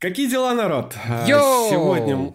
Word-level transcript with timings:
Какие 0.00 0.30
дела, 0.30 0.54
народ? 0.54 0.96
А, 1.06 1.26
Йоу! 1.28 1.68
Сегодня, 1.68 2.32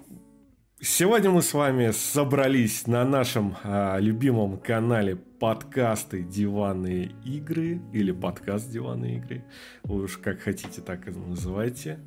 сегодня 0.79 1.31
мы 1.31 1.41
с 1.41 1.51
вами 1.51 1.89
собрались 1.89 2.85
на 2.85 3.03
нашем 3.03 3.57
а, 3.63 3.97
любимом 3.97 4.59
канале 4.59 5.15
подкасты 5.15 6.21
«Диванные 6.21 7.13
игры» 7.25 7.81
или 7.91 8.11
подкаст 8.11 8.69
«Диванные 8.69 9.17
игры». 9.17 9.45
Вы 9.81 10.03
уж 10.03 10.17
как 10.17 10.41
хотите, 10.41 10.79
так 10.81 11.07
и 11.07 11.11
называйте. 11.11 11.97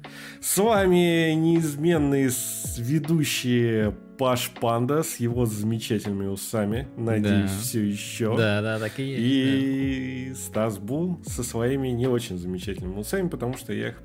С 0.41 0.57
вами 0.59 1.33
неизменные 1.33 2.31
ведущие 2.79 3.97
Паш 4.17 4.53
Панда 4.61 5.03
с 5.03 5.17
его 5.17 5.45
замечательными 5.45 6.27
усами. 6.27 6.87
Надеюсь, 6.97 7.51
Да. 7.51 7.59
все 7.63 7.83
еще. 7.85 8.37
Да, 8.37 8.63
да, 8.63 8.79
так 8.79 8.97
и 9.01 9.03
есть. 9.03 9.21
И 9.25 10.33
Стас 10.37 10.79
Бум 10.79 11.21
со 11.27 11.43
своими 11.43 11.89
не 11.89 12.07
очень 12.07 12.39
замечательными 12.39 13.01
усами, 13.01 13.29
потому 13.29 13.57
что 13.57 13.73
я 13.73 13.89
их 13.89 14.01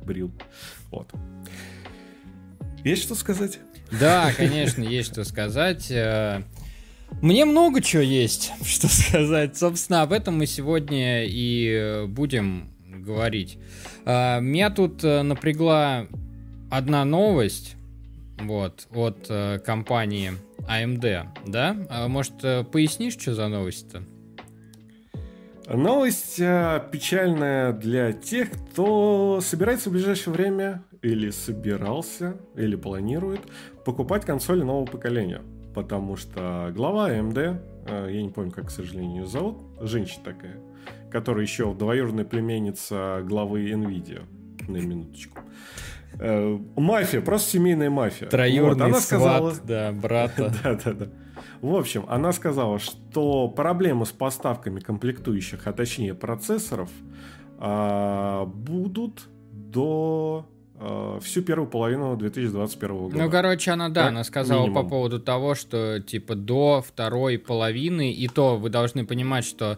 подбрил. 0.00 0.32
Вот. 0.90 1.12
Есть 2.84 3.02
что 3.02 3.14
сказать? 3.14 3.58
Да, 3.98 4.32
конечно, 4.36 4.82
есть 4.82 5.12
что 5.12 5.24
сказать. 5.24 5.90
Э, 5.90 6.42
Мне 7.20 7.44
много 7.44 7.82
чего 7.82 8.02
есть, 8.02 8.52
что 8.64 8.88
сказать. 8.88 9.56
Собственно, 9.56 10.02
об 10.02 10.12
этом 10.12 10.38
мы 10.38 10.46
сегодня 10.46 11.24
и 11.26 11.68
э, 11.70 12.06
будем 12.06 12.72
говорить. 12.86 13.58
Э, 14.06 14.40
Меня 14.40 14.70
тут 14.70 15.02
напрягла 15.02 16.06
одна 16.70 17.04
новость 17.04 17.76
вот, 18.40 18.86
от 18.90 19.28
компании 19.64 20.32
AMD, 20.60 21.26
да? 21.46 21.76
А 21.90 22.08
Может, 22.08 22.34
пояснишь, 22.70 23.18
что 23.18 23.34
за 23.34 23.48
новость-то? 23.48 24.02
Новость 25.72 26.40
э, 26.40 26.82
печальная 26.90 27.72
для 27.72 28.12
тех, 28.12 28.50
кто 28.50 29.40
собирается 29.40 29.88
в 29.88 29.92
ближайшее 29.92 30.34
время 30.34 30.82
или 31.00 31.30
собирался, 31.30 32.36
или 32.56 32.74
планирует 32.74 33.40
покупать 33.84 34.24
консоли 34.24 34.62
нового 34.62 34.86
поколения. 34.86 35.42
Потому 35.72 36.16
что 36.16 36.72
глава 36.74 37.10
AMD, 37.12 37.62
э, 37.86 38.08
я 38.10 38.22
не 38.22 38.30
помню, 38.30 38.50
как, 38.50 38.66
к 38.66 38.70
сожалению, 38.70 39.22
ее 39.22 39.26
зовут, 39.28 39.58
женщина 39.80 40.24
такая, 40.24 40.56
которая 41.08 41.44
еще 41.44 41.72
двоюродная 41.72 42.24
племенница 42.24 43.20
главы 43.22 43.70
Nvidia, 43.70 44.24
на 44.66 44.78
минуточку. 44.78 45.38
Э, 46.18 46.58
Мафия, 46.74 47.20
просто 47.20 47.52
семейная 47.52 47.90
мафия. 47.90 48.28
Троюродный 48.28 48.86
Вот, 48.86 48.90
она 48.90 49.00
сват, 49.00 49.02
сказала, 49.02 49.54
да, 49.62 49.92
брата. 49.92 50.52
да, 50.64 50.74
да, 50.84 50.92
да. 50.92 51.08
В 51.60 51.74
общем, 51.74 52.06
она 52.08 52.32
сказала, 52.32 52.78
что 52.78 53.48
проблемы 53.48 54.06
с 54.06 54.10
поставками 54.10 54.80
комплектующих, 54.80 55.66
а 55.66 55.72
точнее 55.72 56.14
процессоров, 56.14 56.88
а, 57.58 58.46
будут 58.46 59.28
до 59.52 60.46
а, 60.76 61.20
всю 61.20 61.42
первую 61.42 61.68
половину 61.68 62.16
2021 62.16 62.96
года. 62.96 63.18
Ну, 63.18 63.30
короче, 63.30 63.72
она, 63.72 63.90
да, 63.90 64.02
Как 64.02 64.10
она 64.10 64.24
сказала 64.24 64.62
минимум. 64.62 64.82
по 64.82 64.88
поводу 64.88 65.20
того, 65.20 65.54
что, 65.54 66.00
типа, 66.00 66.34
до 66.34 66.82
второй 66.86 67.38
половины, 67.38 68.10
и 68.12 68.26
то 68.28 68.56
вы 68.56 68.70
должны 68.70 69.04
понимать, 69.04 69.44
что 69.44 69.76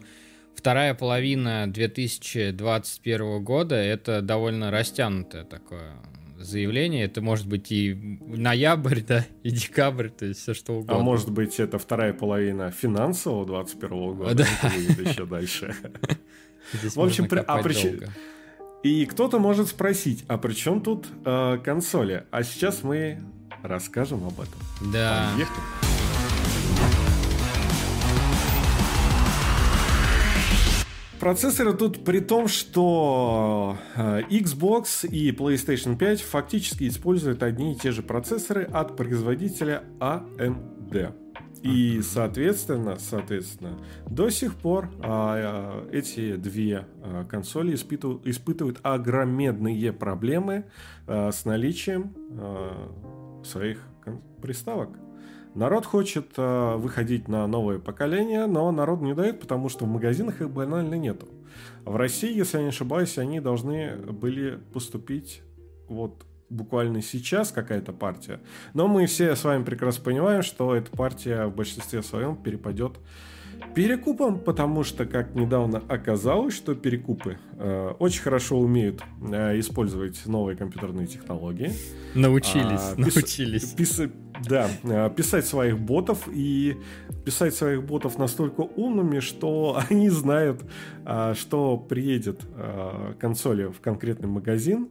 вторая 0.55 0.93
половина 0.93 1.65
2021 1.67 3.43
года 3.43 3.75
это 3.75 4.21
довольно 4.21 4.71
растянутое 4.71 5.43
такое 5.43 5.97
заявление. 6.45 7.05
Это 7.05 7.21
может 7.21 7.47
быть 7.47 7.71
и 7.71 7.93
ноябрь, 8.25 9.01
да, 9.01 9.25
и 9.43 9.51
декабрь, 9.51 10.09
то 10.09 10.25
есть 10.25 10.41
все 10.41 10.53
что 10.53 10.73
угодно. 10.73 10.95
а 10.95 10.99
может 10.99 11.31
быть, 11.31 11.59
это 11.59 11.77
вторая 11.79 12.13
половина 12.13 12.71
финансового 12.71 13.45
2021 13.45 14.13
года, 14.15 14.35
Да. 14.35 14.69
еще 15.09 15.25
дальше. 15.25 15.75
Здесь 16.73 16.95
в 16.95 17.01
общем, 17.01 17.27
при- 17.27 17.39
а 17.45 17.61
причем-. 17.61 17.99
И 18.83 19.05
кто-то 19.05 19.39
может 19.39 19.67
спросить, 19.69 20.25
а 20.27 20.37
при 20.37 20.53
чем 20.53 20.81
тут 20.81 21.07
э, 21.25 21.57
консоли? 21.63 22.25
А 22.31 22.43
сейчас 22.43 22.83
мы 22.83 23.21
расскажем 23.61 24.25
об 24.25 24.33
этом. 24.41 24.59
Да. 24.91 25.29
Поехали. 25.35 25.92
Процессоры 31.23 31.73
тут 31.73 32.03
при 32.03 32.19
том, 32.19 32.49
что 32.49 33.77
э, 33.95 34.23
Xbox 34.23 35.07
и 35.07 35.31
PlayStation 35.31 35.97
5 35.97 36.21
фактически 36.21 36.85
используют 36.85 37.43
одни 37.43 37.71
и 37.71 37.75
те 37.77 37.93
же 37.93 38.03
процессоры 38.03 38.63
от 38.65 38.97
производителя 38.97 39.83
AMD. 40.01 41.13
И, 41.61 42.01
соответственно, 42.01 42.97
соответственно, 42.99 43.79
до 44.05 44.29
сих 44.29 44.55
пор 44.55 44.91
а, 44.99 45.85
а, 45.85 45.89
эти 45.93 46.35
две 46.35 46.87
а, 47.01 47.23
консоли 47.23 47.73
испыту- 47.73 48.19
испытывают 48.25 48.81
огромедные 48.83 49.93
проблемы 49.93 50.65
а, 51.07 51.31
с 51.31 51.45
наличием 51.45 52.13
а, 52.31 53.41
своих 53.45 53.79
приставок. 54.41 54.89
Народ 55.55 55.85
хочет 55.85 56.31
э, 56.37 56.75
выходить 56.77 57.27
на 57.27 57.45
новое 57.47 57.77
поколение, 57.77 58.47
но 58.47 58.71
народ 58.71 59.01
не 59.01 59.13
дает, 59.13 59.39
потому 59.39 59.69
что 59.69 59.85
в 59.85 59.87
магазинах 59.87 60.41
их 60.41 60.49
банально 60.49 60.95
нету. 60.95 61.27
В 61.85 61.95
России, 61.95 62.35
если 62.35 62.57
я 62.57 62.63
не 62.63 62.69
ошибаюсь, 62.69 63.17
они 63.17 63.39
должны 63.39 63.95
были 63.95 64.59
поступить 64.73 65.41
вот 65.87 66.25
буквально 66.49 67.01
сейчас 67.01 67.51
какая-то 67.51 67.93
партия. 67.93 68.39
Но 68.73 68.87
мы 68.87 69.05
все 69.05 69.35
с 69.35 69.43
вами 69.43 69.63
прекрасно 69.63 70.03
понимаем, 70.03 70.41
что 70.41 70.75
эта 70.75 70.89
партия 70.91 71.45
в 71.45 71.55
большинстве 71.55 72.01
своем 72.01 72.35
перепадет 72.35 72.97
перекупом, 73.75 74.39
потому 74.39 74.83
что, 74.83 75.05
как 75.05 75.33
недавно 75.35 75.81
оказалось, 75.87 76.53
что 76.55 76.75
перекупы 76.75 77.37
э, 77.57 77.93
очень 77.99 78.21
хорошо 78.21 78.59
умеют 78.59 79.01
э, 79.21 79.59
использовать 79.59 80.25
новые 80.25 80.55
компьютерные 80.55 81.07
технологии. 81.07 81.71
Научились, 82.13 82.81
А, 82.81 82.95
пис- 82.95 83.15
научились. 83.15 83.73
пис- 83.75 84.11
да, 84.47 84.67
а, 84.83 85.09
писать 85.09 85.45
своих 85.45 85.79
ботов 85.79 86.27
и 86.31 86.75
писать 87.25 87.55
своих 87.55 87.83
ботов 87.83 88.17
настолько 88.17 88.61
умными, 88.61 89.19
что 89.19 89.79
они 89.89 90.09
знают, 90.09 90.61
а, 91.05 91.33
что 91.33 91.77
приедет 91.77 92.41
а, 92.55 93.13
консоли 93.19 93.65
в 93.65 93.79
конкретный 93.81 94.27
магазин, 94.27 94.89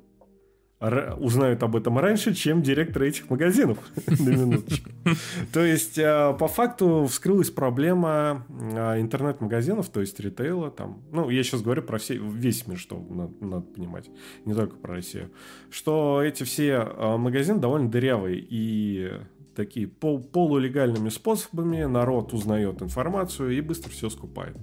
узнают 0.83 1.63
об 1.63 1.77
этом 1.77 1.99
раньше, 1.99 2.35
чем 2.35 2.63
директоры 2.63 3.09
этих 3.09 3.31
магазинов. 3.31 3.79
То 5.53 5.65
есть, 5.65 5.99
а, 5.99 6.33
по 6.33 6.49
факту, 6.49 7.07
вскрылась 7.09 7.51
проблема 7.51 8.45
а, 8.75 9.01
интернет-магазинов, 9.01 9.89
то 9.91 10.01
есть 10.01 10.19
ритейла. 10.19 10.71
Там, 10.71 11.03
ну, 11.13 11.31
я 11.31 11.43
сейчас 11.45 11.63
говорю 11.63 11.83
про 11.83 11.99
все, 11.99 12.17
весь 12.17 12.67
мир, 12.67 12.79
что 12.79 12.99
надо, 13.11 13.33
надо 13.41 13.67
понимать, 13.67 14.11
не 14.45 14.55
только 14.55 14.77
про 14.77 14.95
Россию. 14.95 15.31
Что 15.71 16.21
эти 16.23 16.43
все 16.43 16.79
а, 16.79 17.17
магазины 17.17 17.61
довольно 17.61 17.89
дырявые 17.89 18.45
и 18.49 19.13
такие 19.55 19.87
пол- 19.87 20.23
полулегальными 20.23 21.11
способами 21.11 21.85
народ 21.85 22.33
узнает 22.33 22.83
информацию 22.83 23.51
и 23.51 23.61
быстро 23.61 23.91
все 23.91 24.11
скупает. 24.11 24.57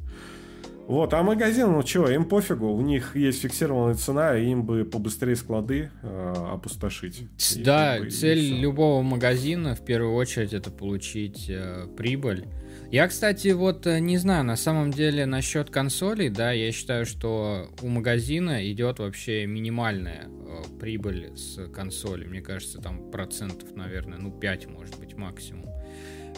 Вот, 0.89 1.13
а 1.13 1.21
магазин, 1.21 1.71
ну 1.71 1.83
чего, 1.83 2.09
им 2.09 2.25
пофигу, 2.25 2.65
у 2.65 2.81
них 2.81 3.15
есть 3.15 3.43
фиксированная 3.43 3.93
цена, 3.93 4.35
и 4.35 4.47
им 4.47 4.63
бы 4.63 4.85
побыстрее 4.85 5.35
склады 5.35 5.91
э, 6.01 6.33
опустошить. 6.51 7.27
И 7.55 7.61
Да, 7.61 7.97
как 7.97 8.05
бы 8.05 8.09
цель 8.09 8.55
любого 8.59 9.03
магазина 9.03 9.75
в 9.75 9.85
первую 9.85 10.15
очередь 10.15 10.51
это 10.51 10.71
получить 10.71 11.45
э, 11.47 11.85
прибыль. 11.95 12.47
Я, 12.89 13.07
кстати, 13.07 13.49
вот 13.49 13.85
э, 13.85 13.99
не 13.99 14.17
знаю, 14.17 14.43
на 14.45 14.55
самом 14.55 14.89
деле 14.89 15.27
насчет 15.27 15.69
консолей, 15.69 16.29
да, 16.29 16.53
я 16.53 16.71
считаю, 16.71 17.05
что 17.05 17.69
у 17.83 17.87
магазина 17.87 18.67
идет 18.71 18.97
вообще 18.97 19.45
минимальная 19.45 20.27
э, 20.27 20.79
прибыль 20.79 21.37
с 21.37 21.67
консоли. 21.67 22.25
Мне 22.25 22.41
кажется, 22.41 22.81
там 22.81 23.11
процентов, 23.11 23.75
наверное, 23.75 24.17
ну 24.17 24.31
5 24.31 24.65
может 24.71 24.99
быть 24.99 25.15
максимум. 25.15 25.67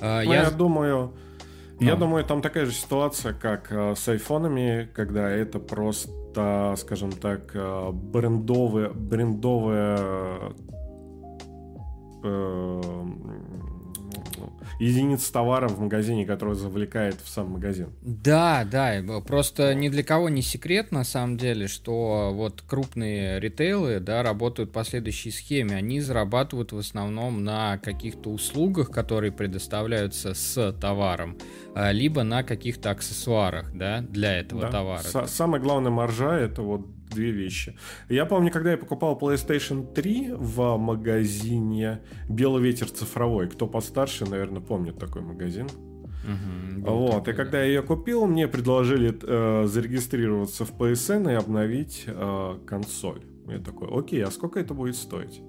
Э, 0.02 0.24
Ну, 0.26 0.34
я... 0.34 0.44
я 0.44 0.52
думаю, 0.52 1.14
я 1.82 1.94
Ну. 1.96 2.00
думаю, 2.02 2.24
там 2.24 2.42
такая 2.42 2.66
же 2.66 2.72
ситуация, 2.72 3.34
как 3.34 3.72
э, 3.72 3.96
с 3.96 4.08
айфонами, 4.08 4.88
когда 4.94 5.30
это 5.30 5.60
просто, 5.60 6.76
скажем 6.78 7.12
так, 7.12 7.52
э, 7.56 7.92
брендовые, 7.92 8.90
единица 14.80 15.32
товара 15.32 15.68
в 15.68 15.80
магазине, 15.80 16.26
которая 16.26 16.56
завлекает 16.56 17.16
в 17.24 17.30
сам 17.30 17.52
магазин. 17.52 17.90
Да, 18.02 18.66
да, 18.70 19.02
просто 19.26 19.74
ни 19.74 19.90
для 19.90 20.04
кого 20.04 20.30
не 20.30 20.42
секрет 20.42 20.92
на 20.92 21.04
самом 21.04 21.38
деле, 21.38 21.68
что 21.68 22.32
вот 22.34 22.62
крупные 22.68 23.40
ритейлы, 23.40 24.00
да, 24.00 24.24
работают 24.24 24.72
по 24.72 24.84
следующей 24.84 25.32
схеме. 25.32 25.76
Они 25.76 26.02
зарабатывают 26.02 26.72
в 26.72 26.78
основном 26.78 27.44
на 27.44 27.78
каких-то 27.78 28.30
услугах, 28.30 28.92
которые 28.92 29.32
предоставляются 29.32 30.34
с 30.34 30.72
товаром, 30.74 31.38
а, 31.76 31.92
либо 31.92 32.24
на 32.24 32.44
каких-то 32.44 32.92
аксессуарах, 32.92 33.74
да, 33.74 34.02
для 34.02 34.38
этого 34.40 34.62
Да. 34.62 34.72
товара. 34.72 35.02
Са- 35.04 35.28
самая 35.28 35.62
главная 35.62 35.92
маржа 35.92 36.38
это 36.38 36.62
вот 36.62 36.86
две 37.12 37.32
вещи. 37.32 37.76
Я 38.10 38.26
помню, 38.26 38.52
когда 38.52 38.72
я 38.72 38.78
покупал 38.78 39.18
PlayStation 39.20 39.92
3 39.94 40.34
в 40.34 40.78
магазине 40.78 42.02
Белый 42.30 42.64
ветер 42.64 42.90
цифровой. 42.90 43.50
Кто 43.50 43.68
постарше, 43.68 44.26
наверное, 44.26 44.62
помнит 44.62 44.98
такой 44.98 45.22
магазин. 45.22 45.68
Был 46.78 46.98
Вот, 46.98 47.26
такой, 47.26 47.34
и 47.34 47.36
когда 47.36 47.60
я 47.62 47.66
ее 47.66 47.82
купил, 47.82 48.26
мне 48.28 48.48
предложили 48.48 49.18
э, 49.22 49.68
зарегистрироваться 49.68 50.66
в 50.66 50.72
PSN 50.72 51.32
и 51.32 51.36
обновить 51.36 52.04
э, 52.06 52.60
консоль. 52.66 53.22
Я 53.48 53.60
такой, 53.60 53.88
окей, 53.92 54.24
а 54.24 54.32
сколько 54.32 54.60
это 54.60 54.74
будет 54.74 54.96
стоить? 54.96 55.42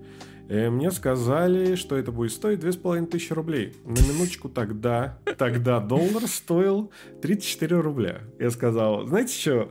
И 0.48 0.68
мне 0.68 0.90
сказали, 0.90 1.76
что 1.76 1.96
это 1.96 2.10
будет 2.10 2.32
стоить 2.32 2.60
2500 2.60 3.32
рублей. 3.32 3.74
На 3.84 4.00
минуточку 4.12 4.48
тогда, 4.48 5.18
тогда 5.38 5.80
доллар 5.80 6.26
стоил 6.26 6.90
34 7.22 7.80
рубля. 7.80 8.22
Я 8.38 8.50
сказал, 8.50 9.06
знаете 9.06 9.34
что, 9.38 9.68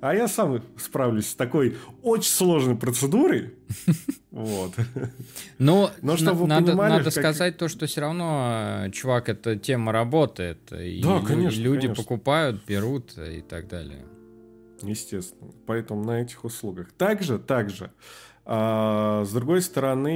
а 0.00 0.14
я 0.14 0.28
сам 0.28 0.62
справлюсь 0.76 1.28
с 1.28 1.34
такой 1.34 1.76
очень 2.02 2.30
сложной 2.30 2.76
процедурой. 2.76 3.54
Вот. 4.30 4.72
Но, 5.58 5.90
Но 6.02 6.16
чтобы 6.16 6.46
надо, 6.46 6.68
понимали, 6.68 6.92
надо 6.92 7.04
как... 7.04 7.12
сказать 7.12 7.56
то, 7.56 7.66
что 7.66 7.86
все 7.86 8.00
равно, 8.02 8.84
э, 8.84 8.90
чувак, 8.92 9.28
эта 9.28 9.56
тема 9.56 9.90
работает. 9.90 10.72
И 10.72 11.02
да, 11.02 11.20
конечно, 11.20 11.60
люди 11.60 11.88
конечно. 11.88 12.04
покупают, 12.04 12.64
берут 12.64 13.18
и 13.18 13.40
так 13.40 13.66
далее. 13.66 14.04
Естественно. 14.82 15.50
Поэтому 15.66 16.04
на 16.04 16.22
этих 16.22 16.44
услугах. 16.44 16.92
Также, 16.92 17.40
также. 17.40 17.90
А, 18.44 19.24
с 19.24 19.32
другой 19.32 19.62
стороны, 19.62 20.10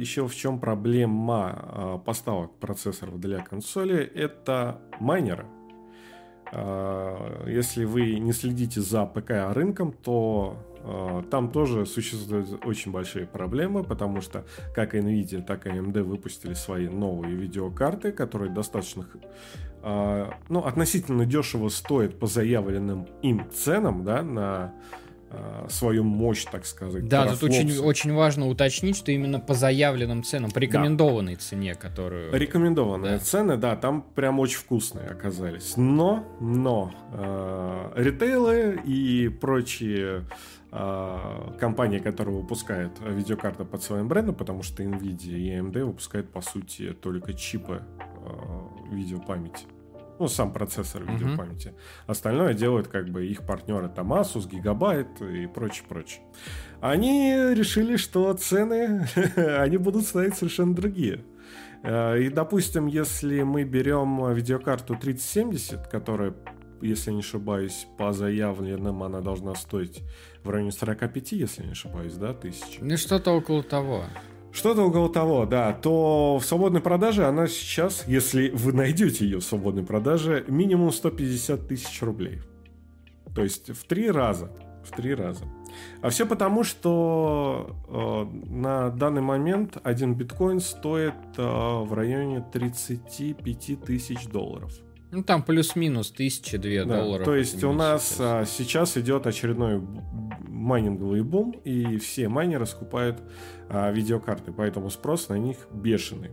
еще 0.00 0.28
в 0.28 0.34
чем 0.34 0.60
проблема 0.60 1.50
а, 1.54 1.98
поставок 1.98 2.54
процессоров 2.58 3.18
для 3.18 3.40
консоли, 3.40 4.04
это 4.04 4.80
майнеры. 5.00 5.46
А, 6.52 7.46
если 7.46 7.84
вы 7.84 8.18
не 8.18 8.32
следите 8.32 8.80
за 8.80 9.06
ПК 9.06 9.54
рынком, 9.54 9.92
то 9.92 10.56
а, 10.82 11.22
там 11.30 11.50
тоже 11.50 11.86
существуют 11.86 12.64
очень 12.64 12.92
большие 12.92 13.26
проблемы, 13.26 13.84
потому 13.84 14.20
что 14.20 14.44
как 14.74 14.94
Nvidia, 14.94 15.42
так 15.42 15.66
и 15.66 15.70
AMD 15.70 16.02
выпустили 16.02 16.54
свои 16.54 16.88
новые 16.88 17.34
видеокарты, 17.34 18.12
которые 18.12 18.52
достаточно, 18.52 19.06
а, 19.82 20.34
ну, 20.48 20.60
относительно 20.60 21.24
дешево 21.24 21.68
стоят 21.68 22.18
по 22.18 22.26
заявленным 22.26 23.06
им 23.22 23.48
ценам, 23.50 24.04
да, 24.04 24.22
на 24.22 24.72
Э, 24.72 25.09
свою 25.68 26.02
мощь, 26.04 26.44
так 26.44 26.66
сказать. 26.66 27.08
Да, 27.08 27.28
тут 27.28 27.44
очень, 27.44 27.78
очень 27.78 28.12
важно 28.12 28.48
уточнить, 28.48 28.96
что 28.96 29.12
именно 29.12 29.38
по 29.38 29.54
заявленным 29.54 30.24
ценам, 30.24 30.50
по 30.50 30.58
рекомендованной 30.58 31.34
да. 31.34 31.40
цене, 31.40 31.74
которую... 31.74 32.32
Рекомендованные 32.32 33.12
да. 33.12 33.18
цены, 33.18 33.56
да, 33.56 33.76
там 33.76 34.02
прям 34.02 34.40
очень 34.40 34.58
вкусные 34.58 35.08
оказались. 35.08 35.76
Но, 35.76 36.24
но, 36.40 36.92
э, 37.12 37.92
ритейлы 37.96 38.80
и 38.84 39.28
прочие 39.28 40.24
э, 40.72 41.56
компании, 41.60 41.98
которые 41.98 42.36
выпускают 42.36 42.92
видеокарты 43.00 43.64
под 43.64 43.82
своим 43.82 44.08
брендом, 44.08 44.34
потому 44.34 44.62
что 44.62 44.82
Nvidia 44.82 45.36
и 45.36 45.50
AMD 45.50 45.84
выпускают, 45.84 46.30
по 46.32 46.40
сути, 46.40 46.92
только 46.92 47.34
чипы 47.34 47.82
э, 47.98 48.94
видеопамяти 48.94 49.66
ну, 50.20 50.28
сам 50.28 50.52
процессор 50.52 51.02
видеопамяти. 51.02 51.68
Uh-huh. 51.68 52.06
Остальное 52.06 52.52
делают 52.52 52.88
как 52.88 53.08
бы 53.08 53.26
их 53.26 53.42
партнеры 53.46 53.88
там 53.88 54.12
Asus, 54.12 54.48
Gigabyte 54.48 55.44
и 55.44 55.46
прочее, 55.46 55.84
прочее. 55.88 56.20
Они 56.82 57.32
решили, 57.54 57.96
что 57.96 58.32
цены, 58.34 59.08
они 59.36 59.78
будут 59.78 60.04
стоять 60.04 60.36
совершенно 60.36 60.74
другие. 60.74 61.24
Э, 61.82 62.20
и, 62.20 62.28
допустим, 62.28 62.86
если 62.86 63.42
мы 63.42 63.64
берем 63.64 64.30
видеокарту 64.34 64.94
3070, 64.94 65.86
которая, 65.88 66.34
если 66.82 67.12
не 67.12 67.20
ошибаюсь, 67.20 67.86
по 67.96 68.12
заявленным 68.12 69.02
она 69.02 69.22
должна 69.22 69.54
стоить 69.54 70.02
в 70.44 70.50
районе 70.50 70.70
45, 70.70 71.32
если 71.32 71.64
не 71.64 71.72
ошибаюсь, 71.72 72.14
да, 72.14 72.34
тысяч. 72.34 72.78
Ну, 72.82 72.96
что-то 72.98 73.32
около 73.32 73.62
того. 73.62 74.04
Что-то 74.52 74.82
около 74.82 75.08
того, 75.08 75.46
да. 75.46 75.72
То 75.72 76.38
в 76.38 76.44
свободной 76.44 76.80
продаже 76.80 77.26
она 77.26 77.46
сейчас, 77.46 78.04
если 78.06 78.50
вы 78.50 78.72
найдете 78.72 79.24
ее 79.24 79.38
в 79.38 79.44
свободной 79.44 79.84
продаже, 79.84 80.44
минимум 80.48 80.92
150 80.92 81.68
тысяч 81.68 82.02
рублей. 82.02 82.40
То 83.34 83.42
есть 83.42 83.70
в 83.70 83.84
три 83.84 84.10
раза. 84.10 84.50
В 84.84 84.96
три 84.96 85.14
раза. 85.14 85.44
А 86.02 86.08
все 86.08 86.26
потому, 86.26 86.64
что 86.64 87.76
э, 87.88 88.50
на 88.50 88.90
данный 88.90 89.20
момент 89.20 89.76
один 89.84 90.14
биткоин 90.14 90.58
стоит 90.60 91.14
э, 91.36 91.42
в 91.42 91.92
районе 91.92 92.44
35 92.52 93.82
тысяч 93.84 94.26
долларов. 94.26 94.72
Ну, 95.10 95.24
там 95.24 95.42
плюс-минус 95.42 96.10
тысячи 96.10 96.56
две 96.56 96.84
да, 96.84 96.98
долларов. 96.98 97.24
То 97.24 97.34
есть 97.34 97.62
у 97.64 97.72
нас 97.72 98.08
сейчас. 98.08 98.20
А, 98.20 98.44
сейчас 98.46 98.96
идет 98.96 99.26
очередной 99.26 99.82
майнинговый 100.48 101.22
бум, 101.22 101.52
и 101.64 101.96
все 101.98 102.28
майнеры 102.28 102.66
скупают 102.66 103.20
а, 103.68 103.90
видеокарты, 103.90 104.52
поэтому 104.52 104.90
спрос 104.90 105.28
на 105.28 105.38
них 105.38 105.56
бешеный. 105.72 106.30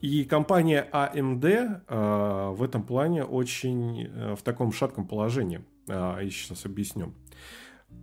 И 0.00 0.24
компания 0.24 0.88
AMD 0.92 1.82
а, 1.88 2.50
в 2.50 2.62
этом 2.62 2.82
плане 2.82 3.24
очень 3.24 4.08
а, 4.08 4.36
в 4.36 4.42
таком 4.42 4.72
шатком 4.72 5.06
положении. 5.06 5.64
А, 5.88 6.20
я 6.20 6.30
сейчас 6.30 6.64
объясню. 6.64 7.14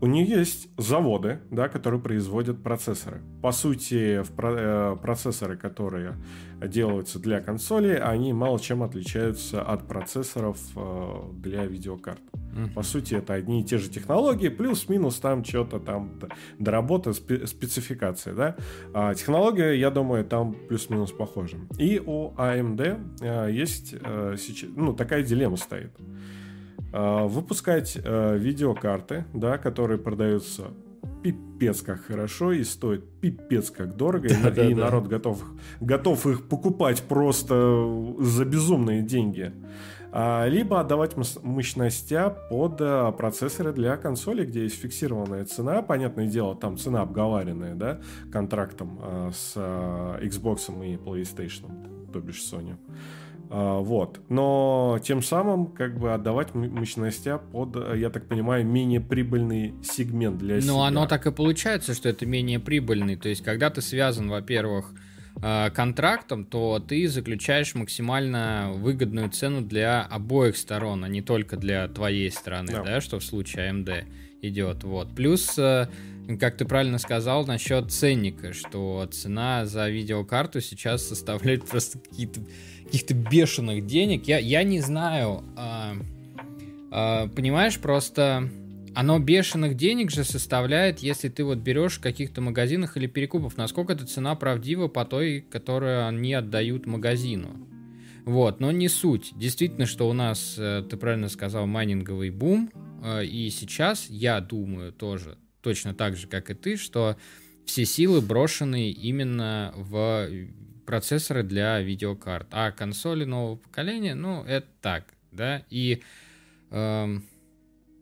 У 0.01 0.07
нее 0.07 0.39
есть 0.39 0.69
заводы, 0.77 1.39
да, 1.51 1.69
которые 1.69 2.01
производят 2.01 2.61
процессоры. 2.61 3.21
По 3.41 3.51
сути, 3.51 4.21
в 4.23 4.31
про 4.33 4.51
э, 4.51 4.95
процессоры, 5.01 5.55
которые 5.55 6.15
делаются 6.61 7.17
для 7.17 7.39
консоли, 7.39 7.93
они 7.93 8.33
мало 8.33 8.59
чем 8.59 8.83
отличаются 8.83 9.61
от 9.61 9.87
процессоров 9.87 10.59
э, 10.75 11.31
для 11.33 11.65
видеокарт. 11.65 12.19
Mm-hmm. 12.33 12.73
По 12.73 12.83
сути, 12.83 13.15
это 13.15 13.33
одни 13.33 13.61
и 13.61 13.63
те 13.63 13.77
же 13.77 13.89
технологии, 13.89 14.49
плюс-минус 14.49 15.15
там 15.19 15.45
что-то 15.45 15.79
там 15.79 16.19
доработа, 16.59 17.11
спе- 17.11 17.47
спецификация, 17.47 18.33
да. 18.33 18.57
А 18.93 19.15
технология, 19.15 19.73
я 19.73 19.91
думаю, 19.91 20.25
там 20.25 20.55
плюс-минус 20.67 21.13
похожа. 21.13 21.57
И 21.79 22.01
у 22.05 22.31
AMD 22.35 23.51
есть 23.51 23.95
э, 23.99 24.35
сейчас, 24.37 24.69
ну, 24.75 24.93
такая 24.93 25.23
дилемма 25.23 25.57
стоит. 25.57 25.93
А, 26.97 27.27
выпускать 27.27 27.97
э, 28.01 28.37
видеокарты, 28.37 29.25
да, 29.33 29.57
которые 29.57 29.97
продаются 29.97 30.67
пипец 31.21 31.81
как 31.81 32.05
хорошо 32.05 32.53
и 32.53 32.63
стоят 32.63 33.03
пипец 33.19 33.69
как 33.69 33.97
дорого, 33.97 34.29
да, 34.43 34.65
и, 34.65 34.73
да, 34.73 34.85
народ 34.85 35.03
да. 35.03 35.09
готов, 35.09 35.43
готов 35.81 36.25
их 36.25 36.47
покупать 36.47 37.03
просто 37.03 38.15
за 38.19 38.45
безумные 38.45 39.01
деньги. 39.01 39.51
А, 40.13 40.47
либо 40.47 40.79
отдавать 40.79 41.17
мощностя 41.43 42.29
под 42.49 42.77
а, 42.79 43.11
процессоры 43.11 43.73
для 43.73 43.97
консоли, 43.97 44.45
где 44.45 44.63
есть 44.63 44.79
фиксированная 44.79 45.43
цена. 45.43 45.81
Понятное 45.81 46.27
дело, 46.27 46.55
там 46.55 46.77
цена 46.77 47.01
обговариванная, 47.01 47.75
да, 47.75 47.99
контрактом 48.31 48.99
а, 49.01 49.31
с 49.33 49.57
Xbox 49.57 50.71
и 50.81 50.95
PlayStation, 50.95 52.09
то 52.13 52.21
бишь 52.21 52.39
Sony. 52.39 52.77
А, 53.49 53.79
вот. 53.79 54.19
Но 54.29 54.99
тем 55.03 55.21
самым 55.21 55.67
как 55.67 55.99
бы 55.99 56.13
отдавать 56.13 56.53
мощностя 56.53 57.37
под, 57.37 57.75
я 57.95 58.09
так 58.09 58.27
понимаю, 58.27 58.65
менее 58.65 59.01
прибыльный 59.01 59.73
сегмент 59.83 60.37
для 60.37 60.55
ну, 60.55 60.61
себя. 60.61 60.71
Ну, 60.73 60.81
оно 60.81 61.07
так 61.07 61.25
и 61.27 61.31
получается, 61.31 61.93
что 61.93 62.09
это 62.09 62.25
менее 62.25 62.59
прибыльный. 62.59 63.15
То 63.15 63.29
есть, 63.29 63.43
когда 63.43 63.69
ты 63.69 63.81
связан, 63.81 64.29
во-первых, 64.29 64.93
а, 65.41 65.69
контрактом, 65.69 66.45
то 66.45 66.79
ты 66.79 67.07
заключаешь 67.07 67.75
максимально 67.75 68.71
выгодную 68.75 69.29
цену 69.29 69.61
для 69.61 70.01
обоих 70.01 70.57
сторон, 70.57 71.03
а 71.03 71.09
не 71.09 71.21
только 71.21 71.57
для 71.57 71.87
твоей 71.87 72.31
стороны, 72.31 72.71
да, 72.71 72.83
да 72.83 73.01
что 73.01 73.19
в 73.19 73.23
случае 73.23 73.69
AMD 73.69 74.05
идет. 74.41 74.83
Вот. 74.83 75.13
Плюс, 75.15 75.57
э, 75.57 75.87
как 76.39 76.57
ты 76.57 76.65
правильно 76.65 76.97
сказал, 76.97 77.45
насчет 77.45 77.91
ценника, 77.91 78.53
что 78.53 79.07
цена 79.11 79.65
за 79.65 79.89
видеокарту 79.89 80.61
сейчас 80.61 81.07
составляет 81.07 81.65
просто 81.69 81.99
какие-то 81.99 82.41
каких-то 82.85 83.13
бешеных 83.13 83.85
денег. 83.85 84.27
Я, 84.27 84.37
я 84.37 84.63
не 84.63 84.79
знаю. 84.79 85.43
А, 85.57 85.95
а, 86.91 87.27
понимаешь, 87.27 87.79
просто 87.79 88.49
оно 88.93 89.19
бешеных 89.19 89.75
денег 89.75 90.11
же 90.11 90.23
составляет, 90.23 90.99
если 90.99 91.29
ты 91.29 91.43
вот 91.43 91.57
берешь 91.57 91.97
в 91.97 92.01
каких-то 92.01 92.41
магазинах 92.41 92.95
или 92.95 93.07
перекупов, 93.07 93.57
насколько 93.57 93.93
эта 93.93 94.05
цена 94.05 94.35
правдива 94.35 94.87
по 94.87 95.03
той, 95.03 95.41
которую 95.41 96.07
они 96.07 96.33
отдают 96.33 96.85
магазину. 96.85 97.67
Вот, 98.23 98.59
но 98.59 98.71
не 98.71 98.87
суть. 98.87 99.33
Действительно, 99.35 99.85
что 99.85 100.09
у 100.09 100.13
нас, 100.13 100.55
э, 100.57 100.83
ты 100.89 100.97
правильно 100.97 101.29
сказал, 101.29 101.67
майнинговый 101.67 102.31
бум, 102.31 102.71
э, 103.03 103.25
и 103.25 103.49
сейчас, 103.51 104.07
я 104.09 104.39
думаю, 104.41 104.91
тоже 104.91 105.37
точно 105.65 105.95
так 105.95 106.15
же, 106.15 106.27
как 106.27 106.51
и 106.51 106.53
ты, 106.53 106.77
что 106.77 107.17
все 107.65 107.85
силы 107.85 108.21
брошены 108.21 108.91
именно 108.91 109.73
в 109.75 110.29
процессоры 110.85 111.41
для 111.41 111.81
видеокарт. 111.81 112.49
А 112.51 112.71
консоли 112.71 113.25
нового 113.25 113.55
поколения, 113.55 114.13
ну, 114.13 114.43
это 114.43 114.67
так, 114.79 115.05
да, 115.31 115.63
и, 115.71 116.03
эм, 116.69 117.23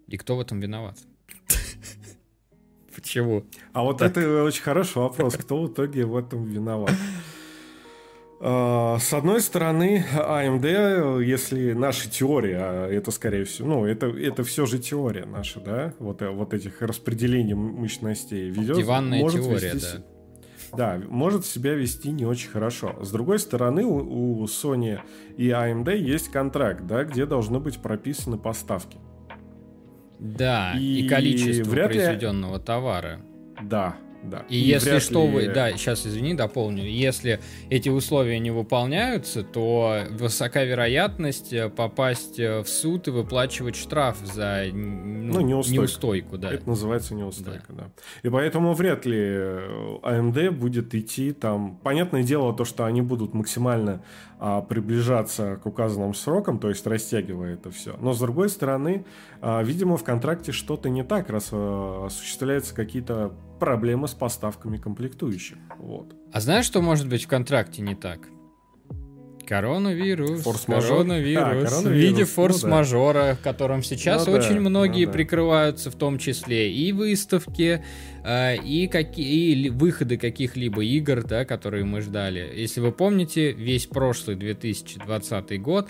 и 0.08 0.18
кто 0.18 0.36
в 0.36 0.42
этом 0.42 0.60
виноват? 0.60 0.98
Почему? 2.94 3.46
А 3.72 3.84
вот 3.84 4.02
это 4.02 4.44
очень 4.44 4.62
хороший 4.62 4.98
вопрос, 4.98 5.38
кто 5.38 5.64
в 5.64 5.72
итоге 5.72 6.06
в 6.06 6.18
этом 6.18 6.44
виноват? 6.44 6.94
А, 8.46 8.98
с 9.00 9.14
одной 9.14 9.40
стороны, 9.40 10.06
AMD, 10.14 11.24
если 11.24 11.72
наша 11.72 12.10
теория, 12.10 12.58
а 12.60 12.90
это 12.90 13.12
скорее 13.12 13.46
всего, 13.46 13.70
ну, 13.70 13.86
это, 13.86 14.08
это 14.08 14.44
все 14.44 14.66
же 14.66 14.80
теория 14.80 15.26
наша, 15.26 15.62
да, 15.62 15.94
вот, 16.00 16.22
вот 16.22 16.54
этих 16.54 16.82
распределений 16.82 17.54
мощностей 17.54 18.50
ведет. 18.50 18.76
Диванная 18.76 19.22
может 19.22 19.44
теория, 19.44 19.74
вести, 19.74 19.98
да 19.98 20.04
да, 20.76 21.00
может 21.08 21.46
себя 21.46 21.74
вести 21.74 22.10
не 22.10 22.26
очень 22.26 22.50
хорошо. 22.50 22.98
С 23.02 23.12
другой 23.12 23.40
стороны, 23.40 23.86
у, 23.86 24.42
у 24.42 24.46
Sony 24.46 25.00
и 25.38 25.50
AMD 25.50 25.96
есть 25.96 26.30
контракт, 26.30 26.86
да, 26.86 27.04
где 27.04 27.26
должны 27.26 27.60
быть 27.60 27.78
прописаны 27.78 28.38
поставки. 28.38 28.98
Да, 30.20 30.74
и, 30.78 31.06
и 31.06 31.08
количество 31.08 31.70
вряд 31.70 31.92
произведенного 31.92 32.58
ли... 32.58 32.64
товара. 32.64 33.20
Да, 33.62 33.96
да. 34.24 34.46
И, 34.50 34.56
и 34.56 34.60
если 34.60 35.00
что 35.00 35.26
ли... 35.26 35.32
вы, 35.32 35.48
да, 35.48 35.72
сейчас 35.74 36.06
извини, 36.06 36.34
дополню, 36.34 36.86
если 36.86 37.40
эти 37.70 37.90
условия 37.90 38.40
не 38.40 38.52
выполняются, 38.52 39.44
то 39.44 40.04
высока 40.12 40.64
вероятность 40.64 41.54
э, 41.54 41.70
попасть 41.70 42.40
э, 42.40 42.62
в 42.62 42.68
суд 42.68 43.08
и 43.08 43.12
выплачивать 43.12 43.76
штраф 43.76 44.18
за 44.22 44.66
ну, 44.72 45.34
ну, 45.34 45.42
неустойку. 45.42 45.82
неустойку, 45.82 46.38
да. 46.38 46.54
Это 46.54 46.68
называется 46.68 47.16
неустойка, 47.16 47.74
да. 47.74 47.84
да. 47.84 47.92
И 48.24 48.30
поэтому 48.30 48.74
вряд 48.74 49.06
ли 49.06 49.18
AMD 49.18 50.38
э, 50.38 50.52
будет 50.52 50.96
идти 50.96 51.32
там. 51.34 51.78
Понятное 51.84 52.24
дело, 52.24 52.54
то, 52.54 52.66
что 52.66 52.86
они 52.86 53.02
будут 53.02 53.34
максимально 53.34 54.02
а, 54.46 54.62
приближаться 54.62 55.56
к 55.64 55.66
указанным 55.66 56.14
срокам, 56.14 56.60
то 56.60 56.68
есть 56.68 56.86
растягивая 56.86 57.54
это 57.54 57.72
все. 57.72 57.96
Но 58.02 58.12
с 58.12 58.20
другой 58.20 58.50
стороны, 58.50 59.06
а, 59.40 59.64
видимо, 59.64 59.96
в 59.96 60.04
контракте 60.04 60.52
что-то 60.52 60.90
не 60.90 61.06
так, 61.06 61.30
раз 61.30 61.48
а, 61.54 62.08
осуществляются 62.08 62.76
какие-то 62.76 63.32
проблемы 63.64 64.10
с 64.10 64.14
поставками 64.14 64.78
комплектующих. 64.78 65.58
Вот. 65.80 66.14
А 66.34 66.42
знаешь, 66.42 66.66
что 66.66 66.82
может 66.82 67.08
быть 67.08 67.24
в 67.24 67.28
контракте 67.28 67.82
не 67.82 67.96
так? 67.96 68.28
Коронавирус, 69.48 70.44
коронавирус, 70.66 71.44
а, 71.44 71.50
коронавирус, 71.50 71.84
в 71.84 71.92
виде 71.92 72.26
форс-мажора, 72.26 73.20
ну, 73.20 73.26
да. 73.32 73.38
которым 73.42 73.84
сейчас 73.84 74.26
ну, 74.26 74.34
очень 74.34 74.56
да, 74.56 74.62
многие 74.62 75.06
ну, 75.06 75.12
да. 75.12 75.18
прикрываются 75.18 75.92
в 75.92 75.96
том 75.96 76.18
числе 76.18 76.74
и 76.74 76.92
выставки, 76.92 77.84
э, 78.24 78.56
и, 78.58 78.88
какие, 78.88 79.68
и 79.68 79.70
выходы 79.70 80.18
каких-либо 80.18 80.84
игр, 80.84 81.24
да, 81.24 81.46
которые 81.46 81.86
мы 81.86 82.02
ждали. 82.02 82.52
Если 82.56 82.80
вы 82.80 82.92
помните, 82.92 83.52
весь 83.52 83.86
прошлый 83.86 84.36
2020 84.38 85.62
год 85.62 85.90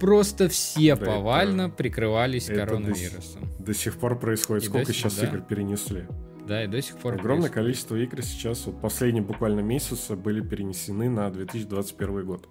просто 0.00 0.48
все 0.48 0.96
да, 0.96 1.06
повально 1.06 1.62
это, 1.62 1.74
прикрывались 1.74 2.48
это 2.48 2.60
коронавирусом. 2.60 3.42
До, 3.58 3.66
до 3.66 3.74
сих 3.74 3.96
пор 3.96 4.18
происходит. 4.18 4.64
И 4.64 4.66
Сколько 4.66 4.92
сейчас 4.92 5.16
да. 5.16 5.26
игр 5.26 5.40
перенесли? 5.40 6.06
Да, 6.46 6.62
и 6.64 6.66
до 6.66 6.80
сих 6.82 6.98
пор. 6.98 7.14
Огромное 7.14 7.48
происходит. 7.48 7.54
количество 7.54 7.96
игр 7.96 8.22
сейчас, 8.22 8.66
вот 8.66 8.80
последние 8.80 9.22
буквально 9.22 9.60
месяцы 9.60 10.14
были 10.14 10.40
перенесены 10.40 11.08
на 11.08 11.30
2021 11.30 12.26
год. 12.26 12.48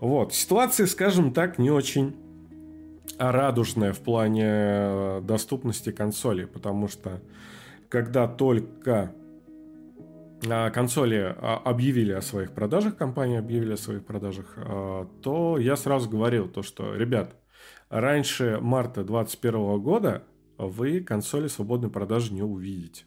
Вот. 0.00 0.34
Ситуация, 0.34 0.86
скажем 0.86 1.32
так, 1.32 1.58
не 1.58 1.70
очень 1.70 2.16
радужная 3.18 3.92
в 3.92 4.00
плане 4.00 4.46
э, 4.46 5.20
доступности 5.22 5.90
консолей, 5.90 6.46
потому 6.46 6.88
что 6.88 7.20
когда 7.88 8.28
только 8.28 9.12
а, 10.48 10.70
консоли 10.70 11.34
а, 11.36 11.60
объявили 11.64 12.12
о 12.12 12.20
своих 12.20 12.52
продажах, 12.52 12.96
компании 12.96 13.38
объявили 13.38 13.72
о 13.72 13.76
своих 13.76 14.04
продажах, 14.04 14.54
а, 14.56 15.08
то 15.22 15.58
я 15.58 15.76
сразу 15.76 16.08
говорил 16.08 16.48
то, 16.48 16.62
что, 16.62 16.94
ребят, 16.94 17.34
раньше 17.88 18.58
марта 18.60 19.02
2021 19.02 19.80
года 19.80 20.22
вы 20.58 21.00
консоли 21.00 21.48
свободной 21.48 21.90
продажи 21.90 22.32
не 22.32 22.42
увидите. 22.42 23.04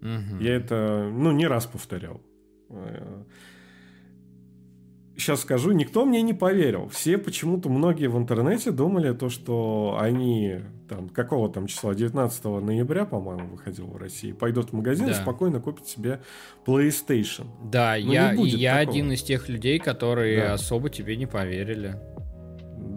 Угу. 0.00 0.40
Я 0.40 0.54
это, 0.54 1.10
ну, 1.12 1.32
не 1.32 1.46
раз 1.46 1.66
повторял. 1.66 2.20
Сейчас 5.16 5.40
скажу, 5.40 5.72
никто 5.72 6.04
мне 6.04 6.22
не 6.22 6.32
поверил. 6.32 6.88
Все 6.88 7.18
почему-то 7.18 7.68
многие 7.68 8.06
в 8.06 8.16
интернете 8.16 8.70
думали 8.70 9.12
то, 9.12 9.28
что 9.28 9.98
они 10.00 10.60
там 10.88 11.08
какого 11.08 11.52
там 11.52 11.66
числа 11.66 11.94
19 11.94 12.44
ноября, 12.44 13.04
по-моему, 13.04 13.48
выходил 13.48 13.88
в 13.88 13.96
России, 13.96 14.30
пойдут 14.30 14.70
в 14.70 14.72
магазин 14.74 15.06
да. 15.06 15.12
и 15.12 15.14
спокойно 15.14 15.60
купят 15.60 15.88
себе 15.88 16.20
PlayStation. 16.64 17.46
Да, 17.64 17.96
Но 18.00 18.12
я, 18.12 18.32
я 18.32 18.76
один 18.76 19.10
из 19.10 19.24
тех 19.24 19.48
людей, 19.48 19.80
которые 19.80 20.40
да. 20.40 20.52
особо 20.54 20.88
тебе 20.88 21.16
не 21.16 21.26
поверили. 21.26 21.96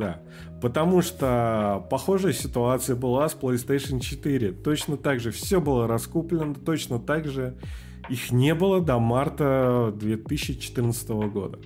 Да. 0.01 0.20
Потому 0.62 1.01
что 1.01 1.86
похожая 1.91 2.34
ситуация 2.34 2.96
была 2.96 3.29
с 3.29 3.36
PlayStation 3.36 4.00
4. 4.00 4.51
Точно 4.53 4.98
так 4.98 5.20
же 5.20 5.29
все 5.31 5.62
было 5.62 5.88
раскуплено, 5.88 6.55
точно 6.55 7.00
так 7.00 7.27
же 7.27 7.55
их 8.10 8.31
не 8.31 8.55
было 8.55 8.81
до 8.81 8.98
марта 8.98 9.93
2014 9.96 11.10
года. 11.10 11.60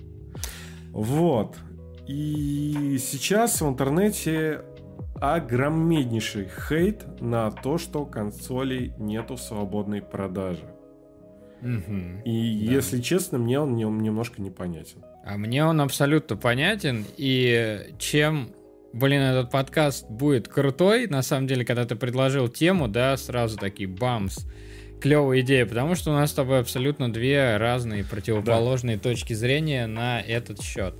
Вот. 0.92 1.56
И 2.06 2.98
сейчас 3.00 3.60
в 3.62 3.68
интернете 3.68 4.62
огромнейший 5.18 6.48
хейт 6.68 7.20
на 7.22 7.50
то, 7.50 7.78
что 7.78 8.04
консолей 8.04 8.92
нету 8.98 9.38
свободной 9.38 10.02
продажи. 10.02 10.64
Угу, 11.62 12.22
и 12.26 12.66
да. 12.66 12.72
если 12.74 13.00
честно, 13.00 13.38
мне 13.38 13.58
он 13.58 13.76
немножко 13.76 14.42
непонятен. 14.42 15.02
А 15.26 15.36
мне 15.36 15.64
он 15.64 15.80
абсолютно 15.80 16.36
понятен. 16.36 17.04
И 17.16 17.92
чем, 17.98 18.54
блин, 18.92 19.20
этот 19.20 19.50
подкаст 19.50 20.08
будет 20.08 20.46
крутой, 20.46 21.08
на 21.08 21.22
самом 21.22 21.48
деле, 21.48 21.64
когда 21.64 21.84
ты 21.84 21.96
предложил 21.96 22.48
тему, 22.48 22.86
да, 22.86 23.16
сразу 23.16 23.56
такие 23.58 23.88
бамс 23.88 24.46
клевая 25.00 25.40
идея, 25.40 25.66
потому 25.66 25.94
что 25.94 26.10
у 26.10 26.14
нас 26.14 26.30
с 26.30 26.34
тобой 26.34 26.60
абсолютно 26.60 27.12
две 27.12 27.56
разные 27.58 28.04
противоположные 28.04 28.96
да. 28.96 29.02
точки 29.02 29.34
зрения 29.34 29.86
на 29.86 30.20
этот 30.20 30.62
счет. 30.62 30.94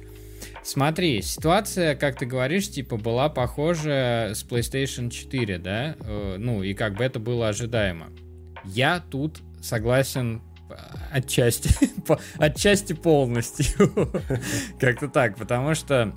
Смотри, 0.62 1.22
ситуация, 1.22 1.94
как 1.94 2.18
ты 2.18 2.26
говоришь, 2.26 2.68
типа 2.68 2.96
была 2.96 3.28
похожа 3.28 4.32
с 4.34 4.44
PlayStation 4.44 5.10
4, 5.10 5.58
да? 5.58 5.96
Э, 6.00 6.36
ну, 6.38 6.62
и 6.62 6.74
как 6.74 6.96
бы 6.96 7.04
это 7.04 7.20
было 7.20 7.48
ожидаемо. 7.48 8.08
Я 8.64 9.02
тут 9.10 9.38
согласен 9.62 10.42
э, 10.68 10.74
отчасти, 11.12 11.70
отчасти 12.38 12.92
полностью. 12.92 13.90
Как-то 14.80 15.08
так, 15.08 15.36
потому 15.36 15.74
что 15.74 16.14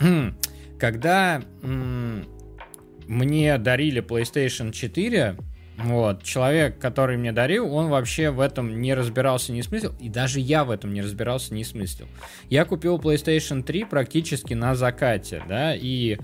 когда 0.78 1.42
мне 3.06 3.58
дарили 3.58 4.02
PlayStation 4.02 4.72
4, 4.72 5.36
вот. 5.84 6.22
Человек, 6.22 6.78
который 6.78 7.16
мне 7.16 7.32
дарил, 7.32 7.74
он 7.74 7.88
вообще 7.88 8.30
в 8.30 8.40
этом 8.40 8.80
не 8.80 8.94
разбирался, 8.94 9.52
не 9.52 9.62
смыслил. 9.62 9.94
И 9.98 10.08
даже 10.08 10.40
я 10.40 10.64
в 10.64 10.70
этом 10.70 10.92
не 10.92 11.00
разбирался, 11.00 11.54
не 11.54 11.64
смыслил. 11.64 12.06
Я 12.48 12.64
купил 12.64 12.98
PlayStation 12.98 13.62
3 13.62 13.84
практически 13.84 14.54
на 14.54 14.74
закате, 14.74 15.42
да, 15.48 15.74
и 15.74 16.18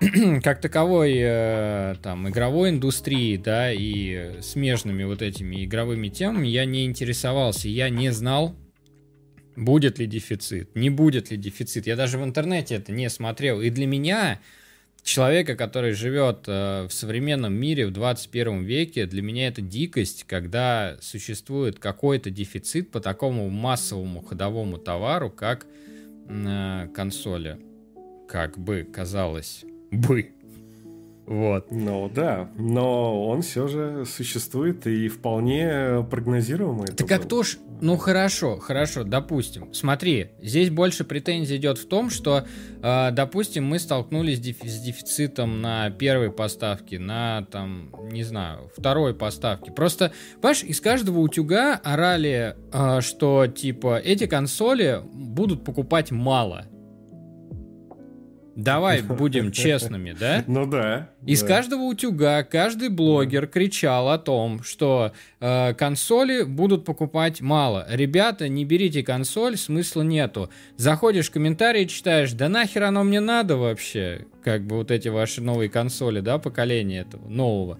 как 0.42 0.60
таковой 0.60 1.14
э, 1.16 1.94
там 2.02 2.28
игровой 2.28 2.70
индустрии, 2.70 3.36
да, 3.36 3.72
и 3.72 4.40
смежными 4.40 5.04
вот 5.04 5.22
этими 5.22 5.64
игровыми 5.64 6.08
темами 6.08 6.48
я 6.48 6.64
не 6.64 6.84
интересовался, 6.84 7.68
я 7.68 7.88
не 7.90 8.10
знал, 8.10 8.56
будет 9.56 9.98
ли 9.98 10.06
дефицит, 10.06 10.74
не 10.74 10.90
будет 10.90 11.30
ли 11.30 11.36
дефицит. 11.36 11.86
Я 11.86 11.96
даже 11.96 12.18
в 12.18 12.24
интернете 12.24 12.76
это 12.76 12.92
не 12.92 13.08
смотрел. 13.08 13.60
И 13.60 13.70
для 13.70 13.86
меня 13.86 14.40
человека, 15.02 15.54
который 15.54 15.92
живет 15.92 16.44
э, 16.46 16.86
в 16.88 16.92
современном 16.92 17.54
мире 17.54 17.86
в 17.86 17.92
21 17.92 18.64
веке, 18.64 19.06
для 19.06 19.22
меня 19.22 19.48
это 19.48 19.60
дикость, 19.60 20.24
когда 20.24 20.96
существует 21.00 21.78
какой-то 21.78 22.30
дефицит 22.30 22.90
по 22.90 23.00
такому 23.00 23.48
массовому 23.50 24.22
ходовому 24.22 24.78
товару, 24.78 25.30
как 25.30 25.66
э, 26.28 26.88
консоли. 26.94 27.58
Как 28.26 28.58
бы 28.58 28.88
казалось 28.90 29.64
бы. 29.94 30.34
Вот. 31.26 31.70
Ну 31.70 32.10
да, 32.14 32.50
но 32.58 33.28
он 33.28 33.40
все 33.40 33.66
же 33.66 34.04
существует 34.04 34.86
и 34.86 35.08
вполне 35.08 36.06
прогнозируемый. 36.10 36.88
Так 36.88 37.08
как 37.08 37.26
то 37.26 37.42
ж, 37.42 37.56
ну 37.80 37.96
хорошо, 37.96 38.58
хорошо, 38.58 39.04
допустим. 39.04 39.72
Смотри, 39.72 40.32
здесь 40.42 40.68
больше 40.68 41.04
претензий 41.04 41.56
идет 41.56 41.78
в 41.78 41.88
том, 41.88 42.10
что, 42.10 42.44
э, 42.82 43.10
допустим, 43.12 43.64
мы 43.64 43.78
столкнулись 43.78 44.36
с 44.38 44.80
дефицитом 44.80 45.62
на 45.62 45.88
первой 45.90 46.30
поставке, 46.30 46.98
на 46.98 47.46
там, 47.50 47.90
не 48.12 48.22
знаю, 48.22 48.70
второй 48.76 49.14
поставке. 49.14 49.72
Просто, 49.72 50.12
понимаешь, 50.42 50.62
из 50.62 50.80
каждого 50.80 51.20
утюга 51.20 51.80
орали, 51.82 52.54
э, 52.70 53.00
что 53.00 53.46
типа 53.46 53.98
эти 53.98 54.26
консоли 54.26 55.00
будут 55.14 55.64
покупать 55.64 56.10
мало. 56.10 56.66
Давай 58.56 59.02
будем 59.02 59.52
честными, 59.52 60.12
да? 60.18 60.44
Ну 60.46 60.66
да. 60.66 61.10
Из 61.26 61.42
да. 61.42 61.48
каждого 61.48 61.82
утюга 61.82 62.42
каждый 62.44 62.88
блогер 62.88 63.46
кричал 63.46 64.10
о 64.10 64.18
том, 64.18 64.62
что 64.62 65.12
э, 65.40 65.74
консоли 65.74 66.42
будут 66.42 66.84
покупать 66.84 67.40
мало. 67.40 67.86
Ребята, 67.88 68.48
не 68.48 68.64
берите 68.64 69.02
консоль, 69.02 69.56
смысла 69.56 70.02
нету. 70.02 70.50
Заходишь 70.76 71.28
в 71.28 71.32
комментарии, 71.32 71.86
читаешь, 71.86 72.32
да 72.32 72.48
нахер 72.48 72.84
оно 72.84 73.04
мне 73.04 73.20
надо 73.20 73.56
вообще? 73.56 74.26
Как 74.42 74.66
бы 74.66 74.76
вот 74.76 74.90
эти 74.90 75.08
ваши 75.08 75.40
новые 75.40 75.70
консоли, 75.70 76.20
да, 76.20 76.38
поколения 76.38 77.00
этого 77.00 77.28
нового. 77.28 77.78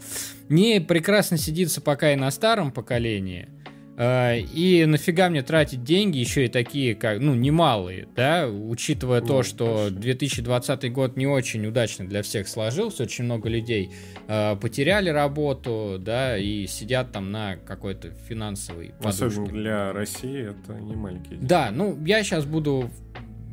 Не 0.48 0.80
прекрасно 0.80 1.36
сидится 1.36 1.80
пока 1.80 2.12
и 2.12 2.16
на 2.16 2.30
старом 2.30 2.72
поколении. 2.72 3.48
Э, 3.96 4.38
и 4.38 4.84
нафига 4.86 5.28
мне 5.28 5.42
тратить 5.42 5.84
деньги, 5.84 6.18
еще 6.18 6.46
и 6.46 6.48
такие, 6.48 6.94
как, 6.94 7.20
ну, 7.20 7.34
немалые, 7.34 8.08
да, 8.16 8.48
учитывая 8.48 9.20
ну, 9.20 9.26
то, 9.26 9.42
что 9.42 9.84
точно. 9.84 10.00
2020 10.00 10.92
год 10.92 11.16
не 11.16 11.26
очень 11.26 11.64
удачно 11.66 12.06
для 12.08 12.22
всех 12.22 12.48
сложился, 12.48 13.04
очень 13.04 13.24
много 13.24 13.48
людей 13.48 13.92
э, 14.26 14.56
потеряли 14.56 15.10
работу, 15.10 15.96
да, 16.00 16.36
и 16.36 16.66
сидят 16.66 17.12
там 17.12 17.30
на 17.30 17.56
какой-то 17.56 18.10
финансовой 18.28 18.94
подушке. 18.98 19.26
Особенно 19.26 19.46
для 19.46 19.92
России 19.92 20.50
это 20.50 20.74
не 20.80 20.96
маленькие 20.96 21.36
деньги. 21.36 21.46
Да, 21.46 21.70
ну, 21.70 21.96
я 22.04 22.24
сейчас 22.24 22.44
буду 22.44 22.90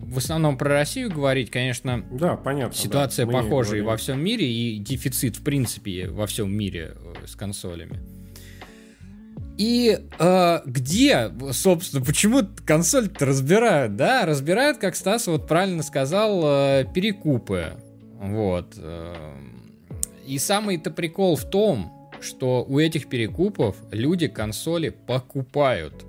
в 0.01 0.17
основном 0.17 0.57
про 0.57 0.69
Россию 0.69 1.11
говорить, 1.11 1.51
конечно, 1.51 2.03
да, 2.11 2.35
понятно, 2.35 2.73
ситуация 2.73 3.27
да. 3.27 3.31
похожая 3.31 3.83
во 3.83 3.95
всем 3.95 4.21
мире 4.21 4.51
и 4.51 4.79
дефицит, 4.79 5.37
в 5.37 5.43
принципе, 5.43 6.07
во 6.09 6.25
всем 6.25 6.51
мире 6.51 6.95
э, 6.95 7.27
с 7.27 7.35
консолями. 7.35 7.99
И 9.57 9.99
э, 10.17 10.59
где, 10.65 11.31
собственно, 11.51 12.03
почему 12.03 12.41
консоль-то 12.65 13.25
разбирают, 13.25 13.95
да? 13.95 14.25
Разбирают, 14.25 14.77
как 14.77 14.95
Стас 14.95 15.27
вот 15.27 15.47
правильно 15.47 15.83
сказал, 15.83 16.41
э, 16.43 16.85
перекупы. 16.93 17.73
Вот. 18.19 18.73
Э, 18.77 19.13
и 20.25 20.37
самый-то 20.37 20.91
прикол 20.91 21.35
в 21.35 21.49
том, 21.49 22.11
что 22.21 22.63
у 22.67 22.79
этих 22.79 23.07
перекупов 23.07 23.75
люди 23.91 24.27
консоли 24.27 24.89
покупают. 24.89 26.05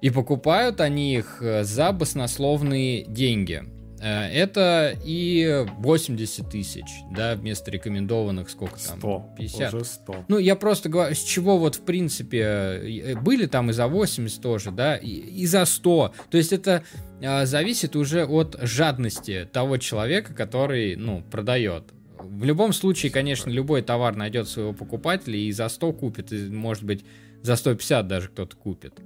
И 0.00 0.10
покупают 0.10 0.80
они 0.80 1.16
их 1.16 1.38
э, 1.40 1.64
за 1.64 1.92
баснословные 1.92 3.04
деньги. 3.04 3.64
Э, 4.04 4.26
это 4.26 4.94
и 5.02 5.64
80 5.78 6.50
тысяч, 6.50 6.84
да, 7.10 7.34
вместо 7.36 7.70
рекомендованных 7.70 8.50
сколько 8.50 8.74
там? 8.74 8.98
100. 8.98 9.34
50. 9.38 9.74
Уже 9.74 9.84
100. 9.86 10.24
Ну, 10.28 10.36
я 10.36 10.56
просто 10.56 10.90
говорю, 10.90 11.14
с 11.14 11.22
чего 11.22 11.56
вот, 11.56 11.76
в 11.76 11.80
принципе, 11.80 12.38
э, 12.38 13.14
были 13.16 13.46
там 13.46 13.70
и 13.70 13.72
за 13.72 13.86
80 13.88 14.42
тоже, 14.42 14.72
да, 14.72 14.96
и, 14.96 15.08
и 15.08 15.46
за 15.46 15.64
100. 15.64 16.12
То 16.30 16.36
есть 16.36 16.52
это 16.52 16.82
а, 17.22 17.46
зависит 17.46 17.96
уже 17.96 18.26
от 18.26 18.58
жадности 18.60 19.48
того 19.50 19.78
человека, 19.78 20.34
который, 20.34 20.96
ну, 20.96 21.22
продает. 21.30 21.84
В 22.18 22.44
любом 22.44 22.74
случае, 22.74 23.10
конечно, 23.10 23.48
любой 23.48 23.80
товар 23.80 24.16
найдет 24.16 24.48
своего 24.48 24.74
покупателя 24.74 25.38
и 25.38 25.50
за 25.50 25.70
100 25.70 25.92
купит, 25.94 26.30
и, 26.30 26.50
может 26.50 26.84
быть, 26.84 27.06
за 27.40 27.56
150 27.56 28.06
даже 28.06 28.28
кто-то 28.28 28.54
купит. 28.54 29.00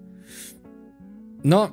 Но 1.44 1.70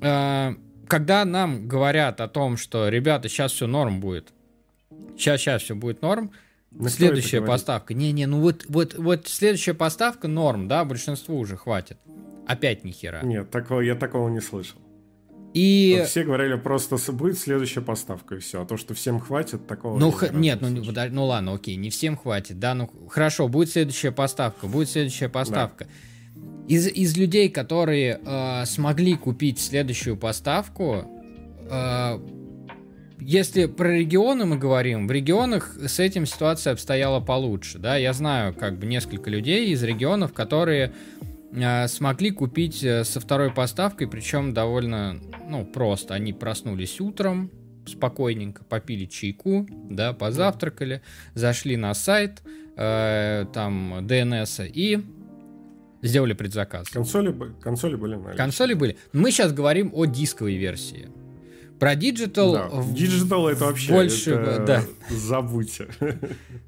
э, 0.00 0.54
когда 0.88 1.24
нам 1.24 1.68
говорят 1.68 2.20
о 2.20 2.28
том, 2.28 2.56
что, 2.56 2.88
ребята, 2.88 3.28
сейчас 3.28 3.52
все 3.52 3.66
норм 3.66 4.00
будет, 4.00 4.32
сейчас, 5.16 5.40
сейчас 5.40 5.62
все 5.62 5.74
будет 5.74 6.02
норм, 6.02 6.32
на 6.70 6.90
следующая 6.90 7.40
поставка. 7.42 7.94
Не-не, 7.94 8.26
ну 8.26 8.40
вот, 8.40 8.64
вот, 8.68 8.94
вот 8.94 9.26
следующая 9.26 9.74
поставка 9.74 10.28
норм, 10.28 10.68
да, 10.68 10.84
большинству 10.84 11.38
уже 11.38 11.56
хватит. 11.56 11.98
Опять 12.46 12.84
ни 12.84 12.92
хера. 12.92 13.20
Нет, 13.22 13.50
такого, 13.50 13.80
я 13.80 13.94
такого 13.94 14.28
не 14.28 14.40
слышал. 14.40 14.78
И... 15.54 16.02
Все 16.06 16.24
говорили 16.24 16.56
просто 16.56 16.98
будет 17.12 17.38
следующая 17.38 17.80
поставка 17.80 18.36
и 18.36 18.38
все, 18.38 18.62
а 18.62 18.66
то, 18.66 18.76
что 18.76 18.94
всем 18.94 19.18
хватит, 19.18 19.66
такого. 19.66 19.98
Ну 19.98 20.10
х... 20.10 20.28
нет, 20.28 20.60
ну, 20.60 20.68
ну 20.68 21.24
ладно, 21.24 21.54
окей, 21.54 21.76
не 21.76 21.88
всем 21.88 22.16
хватит, 22.16 22.58
да, 22.58 22.74
ну 22.74 22.90
хорошо, 23.08 23.48
будет 23.48 23.70
следующая 23.70 24.12
поставка, 24.12 24.66
будет 24.66 24.90
следующая 24.90 25.30
поставка. 25.30 25.86
Да. 25.86 25.90
Из, 26.68 26.86
из 26.86 27.16
людей, 27.16 27.48
которые 27.48 28.20
э, 28.22 28.64
смогли 28.66 29.14
купить 29.14 29.58
следующую 29.58 30.16
поставку, 30.16 31.04
э, 31.70 32.18
если 33.20 33.66
про 33.66 33.88
регионы 33.88 34.44
мы 34.44 34.56
говорим, 34.56 35.08
в 35.08 35.10
регионах 35.10 35.76
с 35.76 35.98
этим 35.98 36.24
ситуация 36.24 36.74
обстояла 36.74 37.20
получше. 37.20 37.78
Да? 37.78 37.96
Я 37.96 38.12
знаю 38.12 38.54
как 38.54 38.78
бы 38.78 38.86
несколько 38.86 39.28
людей 39.28 39.70
из 39.70 39.82
регионов, 39.82 40.32
которые 40.32 40.92
э, 41.52 41.88
смогли 41.88 42.30
купить 42.30 42.84
э, 42.84 43.04
со 43.04 43.18
второй 43.20 43.52
поставкой, 43.52 44.06
причем 44.06 44.54
довольно 44.54 45.18
ну, 45.48 45.64
просто. 45.64 46.14
Они 46.14 46.32
проснулись 46.32 47.00
утром, 47.00 47.50
спокойненько 47.86 48.62
попили 48.64 49.06
чайку, 49.06 49.66
да, 49.90 50.12
позавтракали, 50.12 51.02
зашли 51.34 51.76
на 51.76 51.94
сайт, 51.94 52.42
э, 52.76 53.46
там, 53.52 54.06
DNS 54.06 54.68
и 54.68 55.04
сделали 56.02 56.32
предзаказ. 56.32 56.88
Консоли, 56.88 57.34
консоли 57.60 57.96
были 57.96 58.14
наличие. 58.14 58.36
Консоли 58.36 58.74
были. 58.74 58.96
Мы 59.12 59.30
сейчас 59.30 59.52
говорим 59.52 59.90
о 59.94 60.04
дисковой 60.04 60.56
версии. 60.56 61.10
Про 61.78 61.94
Digital... 61.94 62.52
Да, 62.52 62.68
Digital 62.92 63.48
это 63.50 63.64
вообще... 63.66 63.92
Больше... 63.92 64.32
Это... 64.32 64.64
Да. 64.66 64.82
Забудьте. 65.14 65.86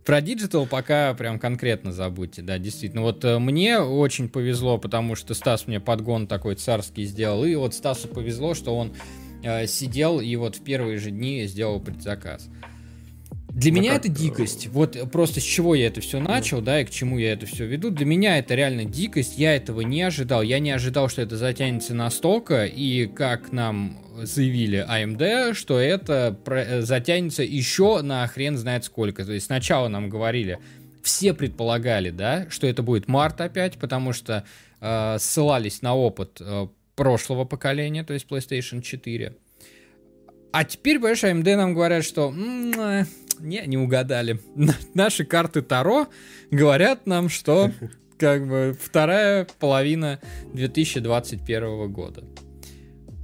Про 0.04 0.20
Digital 0.20 0.68
пока 0.68 1.14
прям 1.14 1.38
конкретно 1.40 1.92
забудьте, 1.92 2.42
да, 2.42 2.58
действительно. 2.58 3.02
Вот 3.02 3.24
э, 3.24 3.38
мне 3.40 3.80
очень 3.80 4.28
повезло, 4.28 4.78
потому 4.78 5.16
что 5.16 5.34
Стас 5.34 5.66
мне 5.66 5.80
подгон 5.80 6.28
такой 6.28 6.54
царский 6.54 7.04
сделал, 7.04 7.44
и 7.44 7.54
вот 7.56 7.74
Стасу 7.74 8.06
повезло, 8.06 8.54
что 8.54 8.76
он 8.76 8.92
э, 9.42 9.66
сидел 9.66 10.20
и 10.20 10.36
вот 10.36 10.56
в 10.56 10.62
первые 10.62 10.98
же 10.98 11.10
дни 11.10 11.44
сделал 11.46 11.80
предзаказ. 11.80 12.48
Для 13.52 13.72
ну, 13.72 13.78
меня 13.78 13.94
как... 13.94 14.00
это 14.00 14.08
дикость. 14.08 14.68
Вот 14.68 14.96
просто 15.10 15.40
с 15.40 15.42
чего 15.42 15.74
я 15.74 15.88
это 15.88 16.00
все 16.00 16.20
начал, 16.20 16.60
да, 16.60 16.80
и 16.80 16.84
к 16.84 16.90
чему 16.90 17.18
я 17.18 17.32
это 17.32 17.46
все 17.46 17.66
веду. 17.66 17.90
Для 17.90 18.06
меня 18.06 18.38
это 18.38 18.54
реально 18.54 18.84
дикость. 18.84 19.38
Я 19.38 19.56
этого 19.56 19.80
не 19.80 20.02
ожидал. 20.02 20.42
Я 20.42 20.58
не 20.58 20.70
ожидал, 20.70 21.08
что 21.08 21.22
это 21.22 21.36
затянется 21.36 21.94
настолько. 21.94 22.64
И 22.66 23.06
как 23.06 23.52
нам 23.52 23.98
заявили 24.22 24.86
AMD, 24.88 25.22
а 25.22 25.54
что 25.54 25.78
это 25.78 26.38
э, 26.46 26.82
затянется 26.82 27.42
еще 27.42 28.02
на 28.02 28.26
хрен 28.26 28.56
знает 28.56 28.84
сколько. 28.84 29.24
То 29.24 29.32
есть 29.32 29.46
сначала 29.46 29.88
нам 29.88 30.08
говорили, 30.08 30.58
все 31.02 31.34
предполагали, 31.34 32.10
да, 32.10 32.46
что 32.50 32.66
это 32.66 32.82
будет 32.82 33.08
март 33.08 33.40
опять, 33.40 33.78
потому 33.78 34.12
что 34.12 34.44
э, 34.80 35.16
ссылались 35.18 35.82
на 35.82 35.94
опыт 35.94 36.40
э, 36.40 36.68
прошлого 36.94 37.44
поколения, 37.44 38.04
то 38.04 38.12
есть 38.12 38.26
PlayStation 38.26 38.82
4. 38.82 39.34
А 40.52 40.64
теперь, 40.64 40.98
понимаешь, 40.98 41.24
AMD 41.24 41.56
нам 41.56 41.74
говорят, 41.74 42.04
что 42.04 42.34
не, 43.40 43.62
не 43.66 43.78
угадали. 43.78 44.40
Наши 44.94 45.24
карты 45.24 45.62
Таро 45.62 46.08
говорят 46.50 47.06
нам, 47.06 47.28
что 47.28 47.70
как 48.18 48.46
бы 48.46 48.76
вторая 48.80 49.46
половина 49.58 50.20
2021 50.52 51.90
года. 51.92 52.24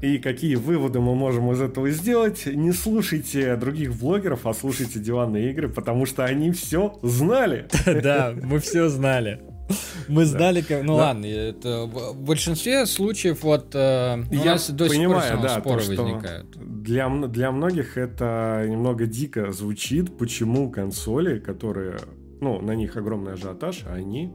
И 0.02 0.18
какие 0.18 0.56
выводы 0.56 1.00
мы 1.00 1.14
можем 1.14 1.50
из 1.52 1.60
этого 1.60 1.90
сделать? 1.90 2.44
Не 2.46 2.72
слушайте 2.72 3.56
других 3.56 3.94
блогеров, 3.94 4.46
а 4.46 4.52
слушайте 4.52 4.98
диванные 4.98 5.50
игры, 5.50 5.70
потому 5.70 6.04
что 6.04 6.24
они 6.24 6.52
все 6.52 6.98
знали. 7.02 7.66
Да, 8.02 8.34
мы 8.42 8.58
все 8.58 8.88
знали. 8.88 9.40
Мы 10.08 10.24
знали, 10.24 10.60
как... 10.60 10.82
Ну 10.84 10.96
ладно, 10.96 11.26
это 11.26 11.84
в 11.84 12.20
большинстве 12.20 12.86
случаев 12.86 13.42
вот 13.42 13.74
э, 13.74 14.22
у 14.30 14.34
Я 14.34 14.52
нас 14.52 14.70
до 14.70 14.88
понимаю, 14.88 15.22
сих 15.22 15.32
пор 15.32 15.42
да, 15.42 15.60
споры 15.60 15.82
возникают. 15.84 16.46
Для, 16.82 17.08
для 17.08 17.50
многих 17.50 17.96
это 17.96 18.64
немного 18.68 19.06
дико 19.06 19.52
звучит, 19.52 20.16
почему 20.16 20.70
консоли, 20.70 21.38
которые, 21.38 21.98
ну, 22.40 22.60
на 22.60 22.74
них 22.74 22.96
огромный 22.96 23.32
ажиотаж, 23.32 23.84
а 23.88 23.94
они 23.94 24.32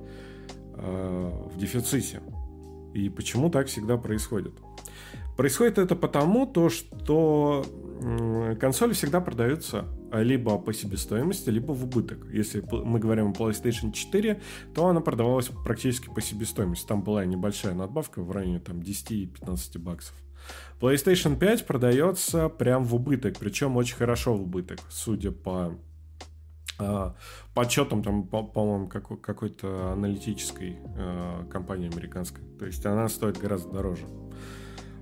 э, 0.75 1.31
в 1.53 1.57
дефиците. 1.57 2.21
И 2.93 3.09
почему 3.09 3.49
так 3.49 3.67
всегда 3.67 3.97
происходит? 3.97 4.53
Происходит 5.37 5.77
это 5.77 5.95
потому, 5.95 6.45
то, 6.45 6.69
что 6.69 7.65
консоли 8.59 8.93
всегда 8.93 9.21
продаются 9.21 9.85
либо 10.11 10.57
по 10.57 10.73
себестоимости, 10.73 11.49
либо 11.49 11.73
в 11.73 11.83
убыток. 11.83 12.25
Если 12.31 12.63
мы 12.71 12.99
говорим 12.99 13.29
о 13.29 13.33
PlayStation 13.33 13.91
4, 13.91 14.41
то 14.73 14.87
она 14.87 15.01
продавалась 15.01 15.49
практически 15.63 16.09
по 16.09 16.21
себестоимости. 16.21 16.87
Там 16.87 17.03
была 17.03 17.25
небольшая 17.25 17.73
надбавка 17.73 18.21
в 18.21 18.31
районе 18.31 18.59
там, 18.59 18.79
10-15 18.79 19.79
баксов. 19.79 20.15
PlayStation 20.79 21.37
5 21.37 21.67
продается 21.67 22.49
прям 22.49 22.83
в 22.83 22.95
убыток, 22.95 23.37
причем 23.39 23.77
очень 23.77 23.95
хорошо 23.95 24.33
в 24.33 24.41
убыток, 24.41 24.79
судя 24.89 25.31
по 25.31 25.77
э, 26.79 27.11
подсчетам 27.53 28.01
там, 28.03 28.27
по-моему, 28.27 28.87
по 28.87 29.17
какой-то 29.17 29.91
аналитической 29.91 30.77
э, 30.97 31.45
компании 31.51 31.91
американской. 31.91 32.43
То 32.57 32.65
есть 32.65 32.83
она 32.85 33.07
стоит 33.09 33.37
гораздо 33.37 33.69
дороже. 33.69 34.05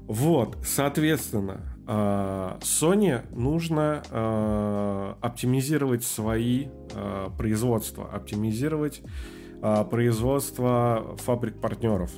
Вот, 0.09 0.57
соответственно, 0.65 1.62
а, 1.78 1.78
Sony 1.91 3.23
нужно 3.36 4.04
а, 4.12 5.17
оптимизировать 5.21 6.04
свои 6.04 6.67
а, 6.93 7.32
производства, 7.32 8.10
оптимизировать 8.12 9.02
производство 9.89 11.17
фабрик-партнеров. 11.17 12.12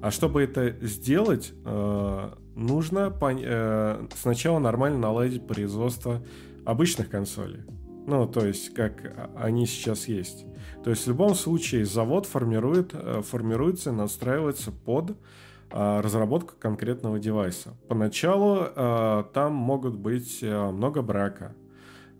А 0.00 0.10
чтобы 0.10 0.42
это 0.42 0.70
сделать, 0.80 1.52
нужно 2.54 3.14
э, 3.20 4.06
сначала 4.16 4.58
нормально 4.58 4.98
наладить 4.98 5.46
производство 5.46 6.24
обычных 6.64 7.10
консолей. 7.10 7.60
Ну, 8.06 8.26
то 8.26 8.46
есть, 8.46 8.72
как 8.72 9.30
они 9.36 9.66
сейчас 9.66 10.08
есть. 10.08 10.46
То 10.82 10.88
есть, 10.90 11.04
в 11.04 11.08
любом 11.08 11.34
случае, 11.34 11.84
завод 11.84 12.24
формирует, 12.24 12.92
э, 12.94 13.20
формируется, 13.22 13.92
настраивается 13.92 14.72
под 14.72 15.10
а, 15.10 15.14
разработка 15.70 16.54
конкретного 16.58 17.18
девайса. 17.18 17.76
Поначалу 17.88 18.58
а, 18.60 19.24
там 19.32 19.54
могут 19.54 19.96
быть 19.96 20.40
а, 20.42 20.70
много 20.70 21.02
брака. 21.02 21.54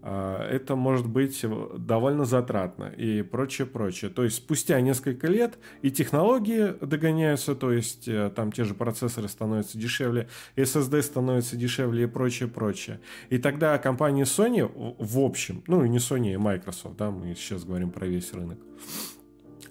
Это 0.03 0.77
может 0.77 1.07
быть 1.07 1.45
довольно 1.77 2.25
затратно 2.25 2.85
и 2.85 3.21
прочее, 3.21 3.67
прочее. 3.67 4.11
То 4.11 4.25
есть 4.25 4.37
спустя 4.37 4.81
несколько 4.81 5.27
лет 5.27 5.59
и 5.83 5.91
технологии 5.91 6.75
догоняются, 6.81 7.55
то 7.55 7.71
есть 7.71 8.09
э, 8.09 8.33
там 8.35 8.51
те 8.51 8.65
же 8.65 8.73
процессоры 8.73 9.29
становятся 9.29 9.77
дешевле, 9.77 10.31
SSD 10.57 11.03
становится 11.03 11.55
дешевле 11.55 12.05
и 12.05 12.07
прочее, 12.07 12.49
прочее. 12.49 12.99
И 13.29 13.37
тогда 13.37 13.77
компания 13.77 14.25
Sony 14.25 14.67
в 14.99 15.19
общем, 15.19 15.63
ну 15.67 15.85
и 15.85 15.89
не 15.91 15.99
Sony, 15.99 16.33
и 16.33 16.37
Microsoft, 16.39 16.97
да, 16.97 17.11
мы 17.11 17.35
сейчас 17.35 17.65
говорим 17.65 17.91
про 17.91 18.07
весь 18.07 18.33
рынок, 18.33 18.59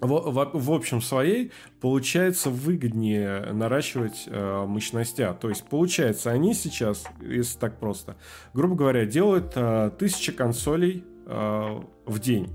в, 0.00 0.08
в, 0.08 0.50
в 0.54 0.72
общем 0.72 1.00
своей 1.00 1.52
получается 1.80 2.50
выгоднее 2.50 3.52
наращивать 3.52 4.24
э, 4.26 4.64
мощностя. 4.66 5.36
То 5.38 5.48
есть 5.48 5.64
получается 5.64 6.30
они 6.30 6.54
сейчас, 6.54 7.04
если 7.20 7.58
так 7.58 7.78
просто, 7.78 8.16
грубо 8.54 8.74
говоря, 8.74 9.04
делают 9.04 9.52
э, 9.54 9.90
тысячи 9.98 10.32
консолей 10.32 11.04
э, 11.26 11.80
в 12.06 12.18
день. 12.18 12.48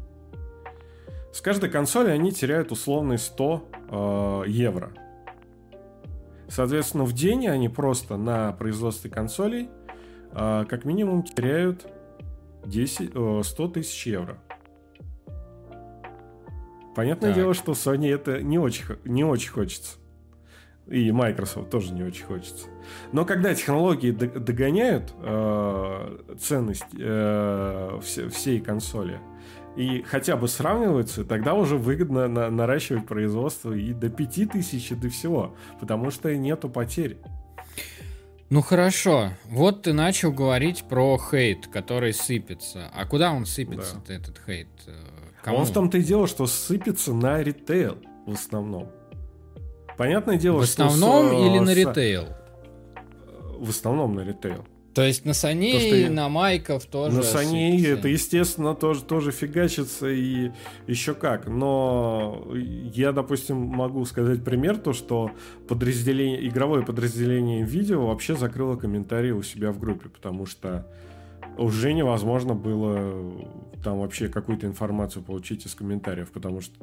С 1.32 1.42
каждой 1.42 1.70
консоли 1.70 2.10
они 2.10 2.32
теряют 2.32 2.72
условный 2.72 3.18
100 3.18 3.70
э, 3.74 4.44
евро. 4.48 4.94
Соответственно, 6.48 7.04
в 7.04 7.14
день 7.14 7.48
они 7.48 7.70
просто 7.70 8.18
на 8.18 8.54
производстве 8.54 9.10
консолей 9.12 9.70
э, 10.32 10.66
как 10.68 10.86
минимум 10.86 11.24
теряют 11.24 11.88
10, 12.66 13.12
э, 13.14 13.42
100 13.44 13.68
тысяч 13.68 14.08
евро. 14.08 14.40
Понятное 16.96 17.32
так. 17.32 17.40
дело, 17.40 17.54
что 17.54 17.74
Sony 17.74 18.14
это 18.14 18.42
не 18.42 18.58
очень, 18.58 18.86
не 19.04 19.24
очень 19.24 19.52
хочется. 19.52 19.98
И 20.88 21.12
Microsoft 21.12 21.72
тоже 21.72 21.94
не 21.94 22.04
очень 22.04 22.26
хочется. 22.26 22.68
Но 23.12 23.26
когда 23.26 23.54
технологии 23.56 24.12
догоняют 24.12 25.14
э, 25.20 26.18
ценность 26.40 26.86
э, 26.98 28.00
все, 28.04 28.30
всей 28.30 28.60
консоли 28.62 29.20
и 29.76 30.04
хотя 30.04 30.38
бы 30.38 30.48
сравниваются, 30.48 31.26
тогда 31.26 31.54
уже 31.54 31.78
выгодно 31.78 32.28
на, 32.28 32.50
наращивать 32.50 33.06
производство 33.08 33.74
и 33.74 33.94
до 33.94 34.10
5000, 34.10 34.92
и 34.92 34.96
до 34.96 35.10
всего. 35.10 35.56
Потому 35.80 36.12
что 36.12 36.34
нету 36.36 36.70
потерь. 36.70 37.18
Ну 38.50 38.62
хорошо, 38.62 39.32
вот 39.46 39.82
ты 39.82 39.94
начал 39.94 40.32
говорить 40.32 40.86
про 40.88 41.18
хейт, 41.18 41.68
который 41.68 42.14
сыпется. 42.14 42.92
А 42.94 43.06
куда 43.08 43.32
он 43.32 43.46
сыпется, 43.46 44.02
да. 44.08 44.14
этот 44.14 44.40
хейт? 44.46 44.68
Кому? 45.46 45.60
Он 45.60 45.66
в 45.66 45.72
том-то 45.72 46.00
и 46.00 46.02
дело, 46.02 46.26
что 46.26 46.48
сыпется 46.48 47.14
на 47.14 47.44
ритейл 47.44 47.98
в 48.26 48.34
основном. 48.34 48.90
Понятное 49.96 50.38
дело, 50.38 50.58
в 50.58 50.64
основном 50.64 51.28
что... 51.28 51.48
или 51.48 51.60
на 51.60 51.72
ритейл? 51.76 52.26
В 53.60 53.70
основном 53.70 54.16
на 54.16 54.22
ритейл. 54.22 54.66
То 54.96 55.04
есть 55.04 55.24
на 55.24 55.32
Sony 55.32 55.74
То, 55.74 55.96
и 55.96 56.10
на 56.10 56.30
Майков 56.30 56.86
тоже. 56.86 57.18
На 57.18 57.22
Sony 57.22 57.86
это, 57.86 58.08
естественно, 58.08 58.74
тоже, 58.74 59.04
тоже 59.04 59.30
фигачится 59.32 60.10
и 60.10 60.50
еще 60.88 61.14
как. 61.14 61.46
Но 61.46 62.44
я, 62.52 63.12
допустим, 63.12 63.58
могу 63.58 64.04
сказать 64.06 64.44
пример, 64.44 64.78
то, 64.78 64.94
что 64.94 65.30
подразделение, 65.68 66.48
игровое 66.48 66.84
подразделение 66.84 67.64
видео 67.64 68.08
вообще 68.08 68.36
закрыло 68.36 68.78
комментарии 68.78 69.30
у 69.30 69.44
себя 69.44 69.72
в 69.72 69.78
группе, 69.78 70.10
потому 70.10 70.48
что 70.48 70.88
уже 71.58 71.94
невозможно 71.94 72.54
было 72.54 73.34
там 73.84 74.00
вообще 74.00 74.30
какую-то 74.30 74.66
информацию 74.66 75.24
получить 75.24 75.66
из 75.66 75.76
комментариев, 75.76 76.32
потому 76.32 76.60
что 76.60 76.74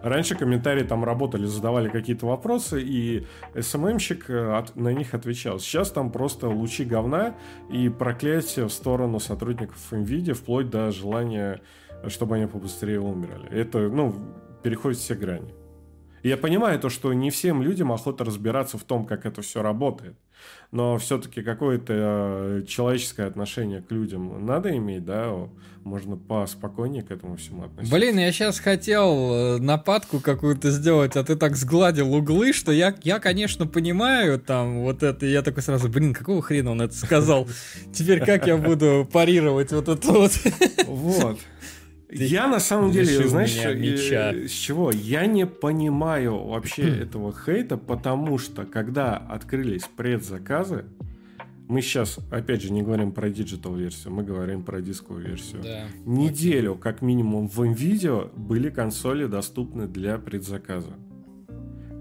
раньше 0.00 0.36
комментарии 0.36 0.84
там 0.84 1.04
работали, 1.04 1.44
задавали 1.44 1.88
какие-то 1.88 2.26
вопросы, 2.26 2.80
и 2.80 3.26
СММщик 3.58 4.30
э, 4.30 4.58
от, 4.58 4.76
на 4.76 4.92
них 4.92 5.12
отвечал. 5.12 5.58
Сейчас 5.58 5.90
там 5.90 6.12
просто 6.12 6.48
лучи 6.48 6.84
говна 6.84 7.34
и 7.68 7.88
проклятие 7.88 8.66
в 8.66 8.72
сторону 8.72 9.18
сотрудников 9.18 9.76
NVIDIA, 9.90 10.34
вплоть 10.34 10.70
до 10.70 10.92
желания, 10.92 11.60
чтобы 12.06 12.36
они 12.36 12.46
побыстрее 12.46 13.00
умерли. 13.00 13.48
Это, 13.50 13.88
ну, 13.88 14.14
переходит 14.62 14.98
все 14.98 15.16
грани. 15.16 15.52
И 16.22 16.28
я 16.28 16.36
понимаю 16.36 16.78
то, 16.78 16.88
что 16.88 17.12
не 17.12 17.30
всем 17.30 17.62
людям 17.62 17.92
охота 17.92 18.24
разбираться 18.24 18.78
в 18.78 18.84
том, 18.84 19.06
как 19.06 19.26
это 19.26 19.42
все 19.42 19.62
работает. 19.62 20.14
Но 20.70 20.96
все-таки 20.98 21.42
какое-то 21.42 21.92
э, 21.94 22.64
человеческое 22.66 23.26
отношение 23.26 23.82
к 23.82 23.90
людям 23.92 24.44
надо 24.46 24.76
иметь, 24.76 25.04
да, 25.04 25.48
можно 25.84 26.16
поспокойнее 26.16 27.02
к 27.02 27.10
этому 27.10 27.36
всему 27.36 27.64
относиться. 27.64 27.94
Блин, 27.94 28.18
я 28.18 28.32
сейчас 28.32 28.58
хотел 28.58 29.32
э, 29.32 29.58
нападку 29.58 30.20
какую-то 30.20 30.70
сделать, 30.70 31.16
а 31.16 31.24
ты 31.24 31.36
так 31.36 31.56
сгладил 31.56 32.14
углы, 32.14 32.52
что 32.52 32.72
я, 32.72 32.94
я 33.02 33.18
конечно, 33.18 33.66
понимаю 33.66 34.38
там 34.38 34.80
вот 34.82 35.02
это, 35.02 35.26
я 35.26 35.42
такой 35.42 35.62
сразу, 35.62 35.88
блин, 35.88 36.14
какого 36.14 36.40
хрена 36.40 36.70
он 36.72 36.82
это 36.82 36.94
сказал? 36.94 37.46
Теперь 37.92 38.24
как 38.24 38.46
я 38.46 38.56
буду 38.56 39.08
парировать 39.12 39.72
вот 39.72 39.88
это 39.88 40.12
вот? 40.12 40.32
Вот. 40.86 41.38
Я 42.12 42.46
на 42.46 42.60
самом 42.60 42.90
деле, 42.92 43.26
знаешь, 43.26 43.56
э, 43.56 44.46
с 44.46 44.50
чего? 44.50 44.90
Я 44.90 45.26
не 45.26 45.46
понимаю 45.46 46.36
вообще 46.44 46.82
хм. 46.82 47.02
этого 47.02 47.32
хейта, 47.34 47.76
потому 47.76 48.38
что 48.38 48.64
когда 48.64 49.16
открылись 49.16 49.84
предзаказы, 49.96 50.84
мы 51.68 51.80
сейчас, 51.80 52.18
опять 52.30 52.62
же, 52.62 52.72
не 52.72 52.82
говорим 52.82 53.12
про 53.12 53.30
digital 53.30 53.74
версию, 53.74 54.12
мы 54.12 54.24
говорим 54.24 54.62
про 54.62 54.82
дисковую 54.82 55.26
версию. 55.26 55.62
Да. 55.62 55.86
Неделю, 56.04 56.74
как 56.74 57.00
минимум, 57.00 57.48
в 57.48 57.60
М.Видео 57.62 58.30
были 58.36 58.68
консоли 58.68 59.26
доступны 59.26 59.86
для 59.86 60.18
предзаказа. 60.18 60.92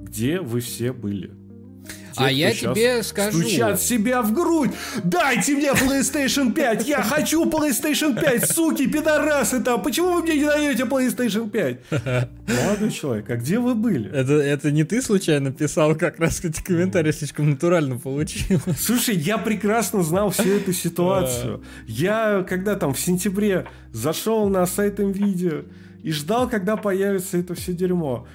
Где 0.03 0.41
вы 0.41 0.59
все 0.59 0.91
были? 0.91 1.31
Те, 2.13 2.23
а 2.23 2.29
я 2.29 2.53
тебе 2.53 3.03
скажу. 3.03 3.39
Стучат 3.39 3.81
себя 3.81 4.21
в 4.21 4.33
грудь. 4.33 4.71
Дайте 5.03 5.55
мне 5.55 5.71
PlayStation 5.71 6.51
5. 6.53 6.87
Я 6.87 7.01
хочу 7.01 7.45
PlayStation 7.45 8.19
5. 8.19 8.51
Суки, 8.51 8.87
пидорасы 8.87 9.61
там. 9.61 9.81
Почему 9.81 10.13
вы 10.13 10.23
мне 10.23 10.35
не 10.35 10.45
даете 10.45 10.83
PlayStation 10.83 11.49
5? 11.49 11.77
Молодой 12.47 12.91
человек, 12.91 13.29
а 13.29 13.37
где 13.37 13.59
вы 13.59 13.75
были? 13.75 14.11
Это, 14.11 14.33
это 14.33 14.71
не 14.71 14.83
ты 14.83 15.01
случайно 15.01 15.51
писал, 15.51 15.95
как 15.95 16.19
раз 16.19 16.43
эти 16.43 16.61
комментарии 16.61 17.11
слишком 17.11 17.49
натурально 17.49 17.97
получилось. 17.97 18.79
Слушай, 18.79 19.15
я 19.15 19.37
прекрасно 19.37 20.03
знал 20.03 20.29
всю 20.31 20.49
эту 20.49 20.73
ситуацию. 20.73 21.63
Я, 21.87 22.45
когда 22.47 22.75
там 22.75 22.93
в 22.93 22.99
сентябре 22.99 23.67
зашел 23.93 24.49
на 24.49 24.65
сайт 24.65 24.99
NVIDIA 24.99 25.65
и 26.03 26.11
ждал, 26.11 26.49
когда 26.49 26.75
появится 26.77 27.37
это 27.37 27.55
все 27.55 27.73
дерьмо. 27.73 28.27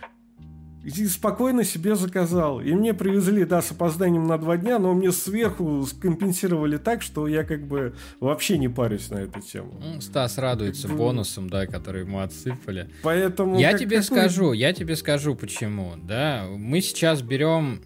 И 0.86 1.06
спокойно 1.08 1.64
себе 1.64 1.96
заказал. 1.96 2.60
И 2.60 2.72
мне 2.72 2.94
привезли, 2.94 3.44
да, 3.44 3.60
с 3.60 3.72
опозданием 3.72 4.28
на 4.28 4.38
два 4.38 4.56
дня, 4.56 4.78
но 4.78 4.94
мне 4.94 5.10
сверху 5.10 5.84
скомпенсировали 5.84 6.76
так, 6.76 7.02
что 7.02 7.26
я 7.26 7.42
как 7.42 7.66
бы 7.66 7.96
вообще 8.20 8.56
не 8.56 8.68
парюсь 8.68 9.10
на 9.10 9.16
эту 9.16 9.40
тему. 9.40 9.80
Ну, 9.82 10.00
Стас 10.00 10.38
радуется 10.38 10.86
как 10.86 10.96
бонусом, 10.96 11.50
да, 11.50 11.66
который 11.66 12.02
ему 12.02 12.20
отсыпали. 12.20 12.88
Поэтому... 13.02 13.58
Я 13.58 13.72
как, 13.72 13.80
тебе 13.80 14.00
какой... 14.00 14.18
скажу, 14.20 14.52
я 14.52 14.72
тебе 14.72 14.94
скажу 14.94 15.34
почему, 15.34 15.94
да. 16.04 16.46
Мы 16.56 16.80
сейчас 16.80 17.20
берем 17.20 17.80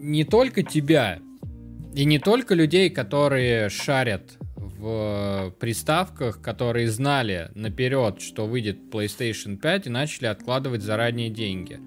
не 0.00 0.24
только 0.24 0.62
тебя, 0.62 1.18
и 1.94 2.06
не 2.06 2.18
только 2.18 2.54
людей, 2.54 2.88
которые 2.88 3.68
шарят 3.68 4.38
в 4.78 5.54
приставках, 5.58 6.40
которые 6.40 6.88
знали 6.88 7.50
наперед, 7.54 8.20
что 8.20 8.46
выйдет 8.46 8.78
PlayStation 8.92 9.56
5 9.56 9.86
и 9.88 9.90
начали 9.90 10.26
откладывать 10.26 10.82
заранее 10.82 11.30
деньги. 11.30 11.80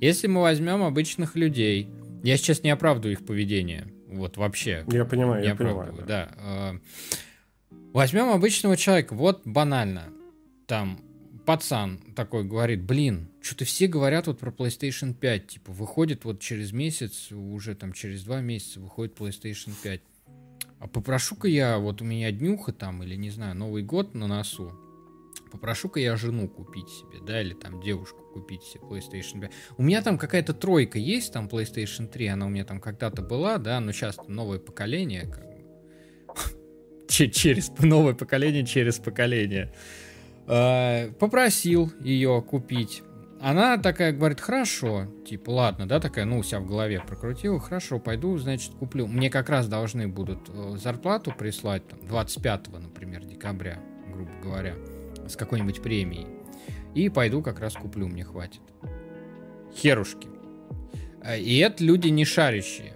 Если 0.00 0.26
мы 0.26 0.42
возьмем 0.42 0.82
обычных 0.82 1.34
людей, 1.34 1.88
я 2.22 2.36
сейчас 2.36 2.62
не 2.62 2.70
оправдываю 2.70 3.14
их 3.14 3.24
поведение, 3.24 3.88
вот 4.08 4.36
вообще. 4.36 4.84
Я 4.88 5.06
понимаю, 5.06 5.42
не 5.42 5.48
я 5.48 5.54
понимаю. 5.54 5.94
Да. 5.98 6.04
да. 6.06 6.28
Э, 6.38 6.78
возьмем 7.94 8.28
обычного 8.30 8.76
человека, 8.76 9.14
вот 9.14 9.40
банально, 9.46 10.04
там 10.66 11.00
пацан 11.46 12.00
такой 12.14 12.44
говорит, 12.44 12.82
блин, 12.82 13.28
что-то 13.40 13.64
все 13.64 13.86
говорят 13.86 14.26
вот 14.26 14.38
про 14.38 14.50
PlayStation 14.50 15.14
5, 15.14 15.46
типа 15.46 15.72
выходит 15.72 16.26
вот 16.26 16.40
через 16.40 16.72
месяц, 16.72 17.32
уже 17.32 17.74
там 17.74 17.94
через 17.94 18.24
два 18.24 18.42
месяца 18.42 18.80
выходит 18.80 19.18
PlayStation 19.18 19.72
5 19.82 20.00
а 20.78 20.88
попрошу-ка 20.88 21.48
я, 21.48 21.78
вот 21.78 22.02
у 22.02 22.04
меня 22.04 22.30
днюха 22.32 22.72
там, 22.72 23.02
или 23.02 23.16
не 23.16 23.30
знаю, 23.30 23.54
Новый 23.56 23.82
год 23.82 24.14
на 24.14 24.26
носу, 24.26 24.72
попрошу-ка 25.50 26.00
я 26.00 26.16
жену 26.16 26.48
купить 26.48 26.88
себе, 26.88 27.18
да, 27.26 27.40
или 27.40 27.54
там 27.54 27.80
девушку 27.80 28.22
купить 28.32 28.62
себе 28.62 28.82
PlayStation 28.82 29.40
5. 29.40 29.50
У 29.78 29.82
меня 29.82 30.02
там 30.02 30.18
какая-то 30.18 30.52
тройка 30.52 30.98
есть, 30.98 31.32
там 31.32 31.48
PlayStation 31.48 32.06
3, 32.06 32.26
она 32.26 32.46
у 32.46 32.48
меня 32.50 32.64
там 32.64 32.80
когда-то 32.80 33.22
была, 33.22 33.58
да, 33.58 33.80
но 33.80 33.92
сейчас 33.92 34.18
новое 34.28 34.58
поколение, 34.58 35.22
как 35.22 35.44
бы. 35.44 35.56
через 37.08 37.70
новое 37.78 38.14
поколение 38.14 38.66
через 38.66 38.98
поколение. 38.98 39.72
А, 40.46 41.10
попросил 41.12 41.92
ее 42.00 42.42
купить. 42.42 43.02
Она 43.40 43.76
такая 43.76 44.12
говорит, 44.12 44.40
хорошо, 44.40 45.06
типа, 45.26 45.50
ладно, 45.50 45.86
да, 45.86 46.00
такая, 46.00 46.24
ну, 46.24 46.38
у 46.38 46.42
себя 46.42 46.60
в 46.60 46.66
голове 46.66 47.02
прокрутила, 47.06 47.60
хорошо, 47.60 47.98
пойду, 47.98 48.36
значит, 48.38 48.72
куплю. 48.74 49.06
Мне 49.06 49.28
как 49.28 49.50
раз 49.50 49.68
должны 49.68 50.08
будут 50.08 50.48
э, 50.48 50.76
зарплату 50.82 51.34
прислать, 51.36 51.86
там, 51.86 51.98
25, 52.06 52.68
например, 52.68 53.24
декабря, 53.24 53.78
грубо 54.12 54.30
говоря, 54.42 54.74
с 55.28 55.36
какой-нибудь 55.36 55.82
премией. 55.82 56.26
И 56.94 57.10
пойду 57.10 57.42
как 57.42 57.60
раз 57.60 57.74
куплю, 57.74 58.08
мне 58.08 58.24
хватит. 58.24 58.62
Херушки. 59.76 60.28
Э, 61.22 61.38
и 61.38 61.58
это 61.58 61.84
люди 61.84 62.08
не 62.08 62.24
шарящие. 62.24 62.94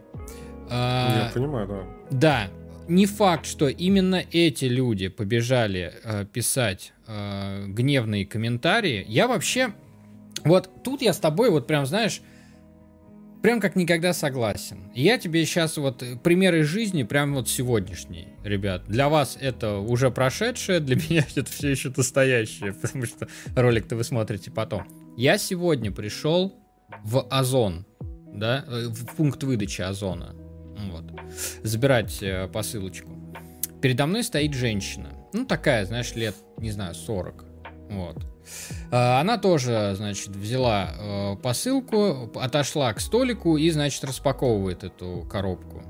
А, 0.70 1.26
Я 1.26 1.34
понимаю, 1.34 1.68
да. 1.68 1.86
Да, 2.10 2.48
не 2.88 3.04
факт, 3.06 3.44
что 3.44 3.68
именно 3.68 4.24
эти 4.32 4.64
люди 4.64 5.08
побежали 5.08 5.92
э, 6.02 6.24
писать 6.24 6.92
э, 7.06 7.66
гневные 7.68 8.24
комментарии. 8.24 9.04
Я 9.06 9.28
вообще 9.28 9.72
вот 10.44 10.70
тут 10.82 11.02
я 11.02 11.12
с 11.12 11.18
тобой 11.18 11.50
вот 11.50 11.66
прям, 11.66 11.86
знаешь, 11.86 12.22
прям 13.42 13.60
как 13.60 13.76
никогда 13.76 14.12
согласен. 14.12 14.90
Я 14.94 15.18
тебе 15.18 15.44
сейчас 15.44 15.76
вот 15.76 16.04
примеры 16.22 16.62
жизни 16.62 17.02
прям 17.02 17.34
вот 17.34 17.48
сегодняшние, 17.48 18.28
ребят. 18.44 18.84
Для 18.86 19.08
вас 19.08 19.38
это 19.40 19.78
уже 19.78 20.10
прошедшее, 20.10 20.80
для 20.80 20.96
меня 21.10 21.24
это 21.34 21.50
все 21.50 21.70
еще 21.70 21.92
настоящее, 21.96 22.72
потому 22.72 23.06
что 23.06 23.28
ролик-то 23.54 23.96
вы 23.96 24.04
смотрите 24.04 24.50
потом. 24.50 24.86
Я 25.16 25.38
сегодня 25.38 25.90
пришел 25.90 26.54
в 27.04 27.26
Озон, 27.30 27.86
да, 28.32 28.64
в 28.66 29.16
пункт 29.16 29.42
выдачи 29.42 29.82
Озона, 29.82 30.34
вот, 30.90 31.04
забирать 31.62 32.22
э, 32.22 32.48
посылочку. 32.48 33.10
Передо 33.80 34.06
мной 34.06 34.24
стоит 34.24 34.54
женщина, 34.54 35.10
ну 35.32 35.44
такая, 35.44 35.84
знаешь, 35.86 36.14
лет, 36.14 36.34
не 36.58 36.70
знаю, 36.70 36.94
40 36.94 37.49
Вот. 37.90 38.16
А, 38.90 39.20
она 39.20 39.36
тоже, 39.36 39.94
значит, 39.96 40.28
взяла 40.28 40.92
э, 40.96 41.36
посылку, 41.42 42.30
отошла 42.36 42.92
к 42.94 43.00
столику 43.00 43.56
и, 43.56 43.68
значит, 43.70 44.02
распаковывает 44.04 44.84
эту 44.84 45.26
коробку. 45.30 45.82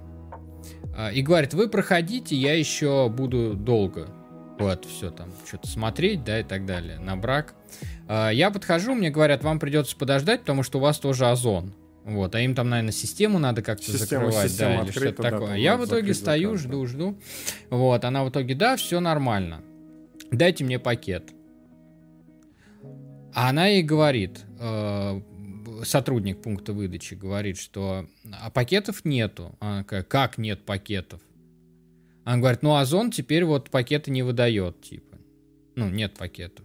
А, 0.96 1.10
и 1.12 1.22
говорит, 1.22 1.54
вы 1.54 1.68
проходите, 1.68 2.34
я 2.34 2.54
еще 2.54 3.08
буду 3.08 3.54
долго. 3.54 4.08
Вот, 4.58 4.84
все 4.84 5.10
там, 5.10 5.30
что-то 5.46 5.68
смотреть, 5.68 6.24
да, 6.24 6.40
и 6.40 6.42
так 6.42 6.66
далее, 6.66 6.98
на 6.98 7.16
брак. 7.16 7.54
А, 8.08 8.30
я 8.30 8.50
подхожу, 8.50 8.94
мне 8.94 9.10
говорят, 9.10 9.44
вам 9.44 9.58
придется 9.58 9.96
подождать, 9.96 10.40
потому 10.40 10.62
что 10.62 10.78
у 10.78 10.80
вас 10.80 10.98
тоже 10.98 11.26
озон. 11.26 11.74
Вот, 12.04 12.34
а 12.34 12.40
им 12.40 12.54
там, 12.54 12.70
наверное, 12.70 12.92
систему 12.92 13.38
надо 13.38 13.62
как-то 13.62 13.92
закрывать, 13.92 14.50
система 14.50 14.78
да, 14.78 14.82
или 14.84 14.90
что-то 14.90 15.22
да, 15.22 15.30
такое. 15.30 15.56
Я 15.56 15.76
в 15.76 15.84
итоге 15.84 16.14
стою, 16.14 16.56
закрыто. 16.56 16.68
жду, 16.68 16.86
жду. 16.86 17.18
Вот, 17.68 18.04
она 18.04 18.24
в 18.24 18.30
итоге, 18.30 18.54
да, 18.54 18.76
все 18.76 19.00
нормально. 19.00 19.62
Дайте 20.30 20.64
мне 20.64 20.78
пакет. 20.78 21.30
А 23.34 23.48
она 23.48 23.66
ей 23.66 23.82
говорит, 23.82 24.44
э, 24.58 25.20
сотрудник 25.84 26.42
пункта 26.42 26.72
выдачи 26.72 27.14
говорит, 27.14 27.58
что 27.58 28.06
а 28.32 28.50
пакетов 28.50 29.04
нету. 29.04 29.56
Она 29.60 29.82
такая, 29.82 30.02
как 30.02 30.38
нет 30.38 30.64
пакетов? 30.64 31.20
Она 32.24 32.38
говорит, 32.38 32.62
ну 32.62 32.76
Озон 32.76 33.10
теперь 33.10 33.44
вот 33.44 33.70
пакеты 33.70 34.10
не 34.10 34.22
выдает, 34.22 34.80
типа. 34.82 35.18
Ну, 35.76 35.88
нет 35.88 36.14
пакетов. 36.14 36.64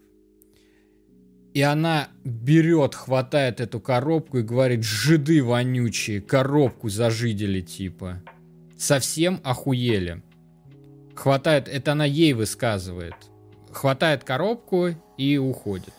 И 1.54 1.62
она 1.62 2.10
берет, 2.25 2.95
хватает 2.95 3.62
эту 3.62 3.80
коробку 3.80 4.39
и 4.39 4.43
говорит, 4.43 4.84
жиды 4.84 5.41
вонючие, 5.41 6.19
коробку 6.19 6.89
зажидели, 6.89 7.62
типа. 7.62 8.21
Совсем 8.78 9.39
охуели. 9.43 10.21
Хватает, 11.15 11.69
это 11.69 11.93
она 11.93 12.04
ей 12.04 12.34
высказывает. 12.34 13.15
Хватает 13.71 14.25
коробку 14.25 14.89
и 15.17 15.38
уходит. 15.38 15.93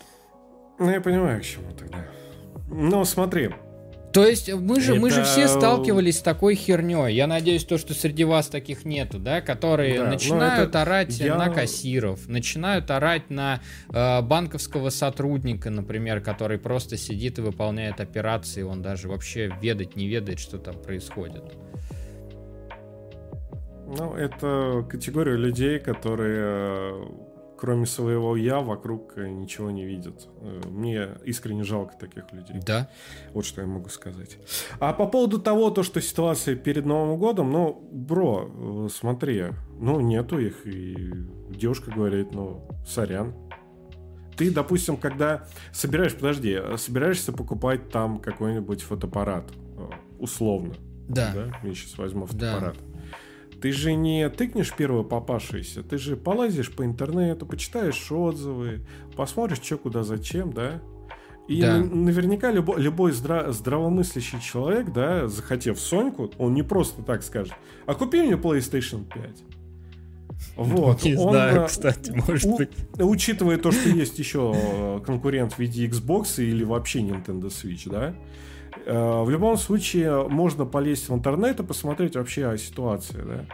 Ну, 0.78 0.90
я 0.90 1.00
понимаю, 1.00 1.40
к 1.40 1.44
чему 1.44 1.72
тогда. 1.72 2.06
Ну, 2.68 3.04
смотри, 3.04 3.50
то 4.16 4.26
есть 4.26 4.50
мы 4.50 4.80
же, 4.80 4.92
это... 4.92 5.00
мы 5.02 5.10
же 5.10 5.24
все 5.24 5.46
сталкивались 5.46 6.20
с 6.20 6.22
такой 6.22 6.54
херней. 6.54 7.14
Я 7.14 7.26
надеюсь, 7.26 7.66
то, 7.66 7.76
что 7.76 7.92
среди 7.92 8.24
вас 8.24 8.48
таких 8.48 8.86
нету, 8.86 9.18
да, 9.18 9.42
которые 9.42 9.98
да, 9.98 10.08
начинают 10.08 10.70
это... 10.70 10.80
орать 10.80 11.18
я... 11.18 11.36
на 11.36 11.50
кассиров, 11.50 12.26
начинают 12.26 12.90
орать 12.90 13.28
на 13.28 13.60
э, 13.90 14.22
банковского 14.22 14.88
сотрудника, 14.88 15.68
например, 15.68 16.22
который 16.22 16.58
просто 16.58 16.96
сидит 16.96 17.38
и 17.38 17.42
выполняет 17.42 18.00
операции, 18.00 18.62
он 18.62 18.80
даже 18.80 19.08
вообще 19.08 19.52
ведать 19.60 19.96
не 19.96 20.08
ведает, 20.08 20.38
что 20.38 20.56
там 20.56 20.76
происходит. 20.80 21.44
Ну, 23.86 24.14
это 24.14 24.82
категория 24.88 25.36
людей, 25.36 25.78
которые 25.78 27.06
кроме 27.56 27.86
своего 27.86 28.36
я, 28.36 28.60
вокруг 28.60 29.16
э, 29.16 29.28
ничего 29.28 29.70
не 29.70 29.84
видят. 29.84 30.28
Э, 30.40 30.60
мне 30.68 31.08
искренне 31.24 31.64
жалко 31.64 31.94
таких 31.98 32.32
людей. 32.32 32.60
Да. 32.64 32.88
Вот 33.32 33.44
что 33.44 33.60
я 33.60 33.66
могу 33.66 33.88
сказать. 33.88 34.38
А 34.78 34.92
по 34.92 35.06
поводу 35.06 35.38
того, 35.38 35.70
то, 35.70 35.82
что 35.82 36.00
ситуация 36.00 36.54
перед 36.54 36.86
Новым 36.86 37.18
годом, 37.18 37.50
ну, 37.50 37.88
бро, 37.90 38.50
э, 38.86 38.88
смотри, 38.92 39.46
ну, 39.78 40.00
нету 40.00 40.38
их, 40.38 40.66
и 40.66 41.12
девушка 41.50 41.90
говорит, 41.90 42.32
ну, 42.32 42.68
сорян. 42.86 43.34
Ты, 44.36 44.50
допустим, 44.50 44.98
когда 44.98 45.46
собираешь, 45.72 46.14
подожди, 46.14 46.60
собираешься 46.76 47.32
покупать 47.32 47.88
там 47.88 48.18
какой-нибудь 48.18 48.82
фотоаппарат, 48.82 49.50
условно. 50.18 50.74
Да. 51.08 51.32
да? 51.34 51.60
Я 51.62 51.74
сейчас 51.74 51.96
возьму 51.96 52.26
фотоаппарат. 52.26 52.76
Да. 52.76 52.95
Ты 53.60 53.72
же 53.72 53.94
не 53.94 54.28
тыкнешь 54.28 54.72
первого 54.74 55.02
попавшийся, 55.02 55.82
ты 55.82 55.98
же 55.98 56.16
полазишь 56.16 56.70
по 56.72 56.84
интернету, 56.84 57.46
почитаешь 57.46 58.10
отзывы, 58.12 58.86
посмотришь, 59.16 59.60
что 59.62 59.78
куда 59.78 60.02
зачем, 60.02 60.52
да? 60.52 60.82
И 61.48 61.60
да. 61.60 61.78
наверняка 61.78 62.50
любой, 62.50 62.80
любой 62.80 63.12
здра- 63.12 63.52
здравомыслящий 63.52 64.40
человек, 64.40 64.92
да, 64.92 65.28
захотев 65.28 65.78
Соньку, 65.78 66.30
он 66.38 66.54
не 66.54 66.62
просто 66.62 67.02
так 67.02 67.22
скажет, 67.22 67.54
а 67.86 67.94
купи 67.94 68.20
мне 68.22 68.34
PlayStation 68.34 69.04
5. 69.12 69.30
Вот. 70.56 71.02
Не 71.02 71.16
он, 71.16 71.30
знаю, 71.30 71.66
кстати, 71.66 72.10
может 72.10 72.44
у, 72.44 72.58
быть. 72.58 72.70
Учитывая 72.98 73.56
то, 73.56 73.72
что 73.72 73.88
есть 73.88 74.18
еще 74.18 74.52
э, 74.54 75.00
конкурент 75.04 75.54
в 75.54 75.58
виде 75.58 75.86
Xbox 75.86 76.42
или 76.42 76.62
вообще 76.62 77.00
Nintendo 77.00 77.46
Switch, 77.46 77.90
да, 77.90 78.10
Э, 78.10 78.14
в 78.84 79.30
любом 79.30 79.56
случае, 79.56 80.28
можно 80.28 80.64
полезть 80.66 81.08
в 81.08 81.14
интернет 81.14 81.60
и 81.60 81.62
посмотреть 81.62 82.16
вообще 82.16 82.46
о 82.46 82.58
ситуации, 82.58 83.22
да? 83.26 83.46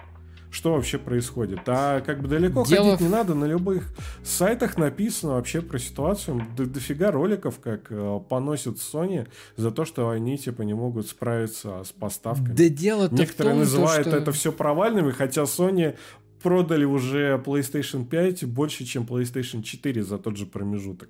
Что 0.53 0.75
вообще 0.75 0.99
происходит? 0.99 1.61
А 1.67 2.03
как 2.03 2.21
бы 2.21 2.29
далеко 2.29 2.65
Дело... 2.67 2.91
ходить 2.91 3.01
не 3.01 3.09
надо, 3.09 3.35
на 3.35 3.47
любых 3.47 3.91
сайтах 4.23 4.77
написано 4.77 5.33
вообще 5.33 5.63
про 5.63 5.79
ситуацию. 5.79 6.47
До 6.55 6.67
дофига 6.67 7.11
роликов, 7.11 7.59
как 7.59 7.87
э, 7.89 8.21
поносят 8.29 8.77
Sony 8.77 9.27
за 9.57 9.71
то, 9.71 9.87
что 9.87 10.11
они 10.11 10.37
типа 10.37 10.61
не 10.61 10.75
могут 10.75 11.07
справиться 11.07 11.83
с 11.83 11.93
поставками. 11.93 12.53
Да 12.55 12.69
дело 12.69 13.09
Некоторые 13.11 13.57
называют 13.57 14.07
что... 14.07 14.15
это 14.15 14.31
все 14.33 14.53
провальными, 14.53 15.11
хотя 15.13 15.45
Sony 15.45 15.97
продали 16.43 16.85
уже 16.85 17.43
PlayStation 17.43 18.05
5 18.05 18.45
больше, 18.45 18.85
чем 18.85 19.05
PlayStation 19.05 19.63
4 19.63 20.03
за 20.03 20.19
тот 20.19 20.37
же 20.37 20.45
промежуток. 20.45 21.09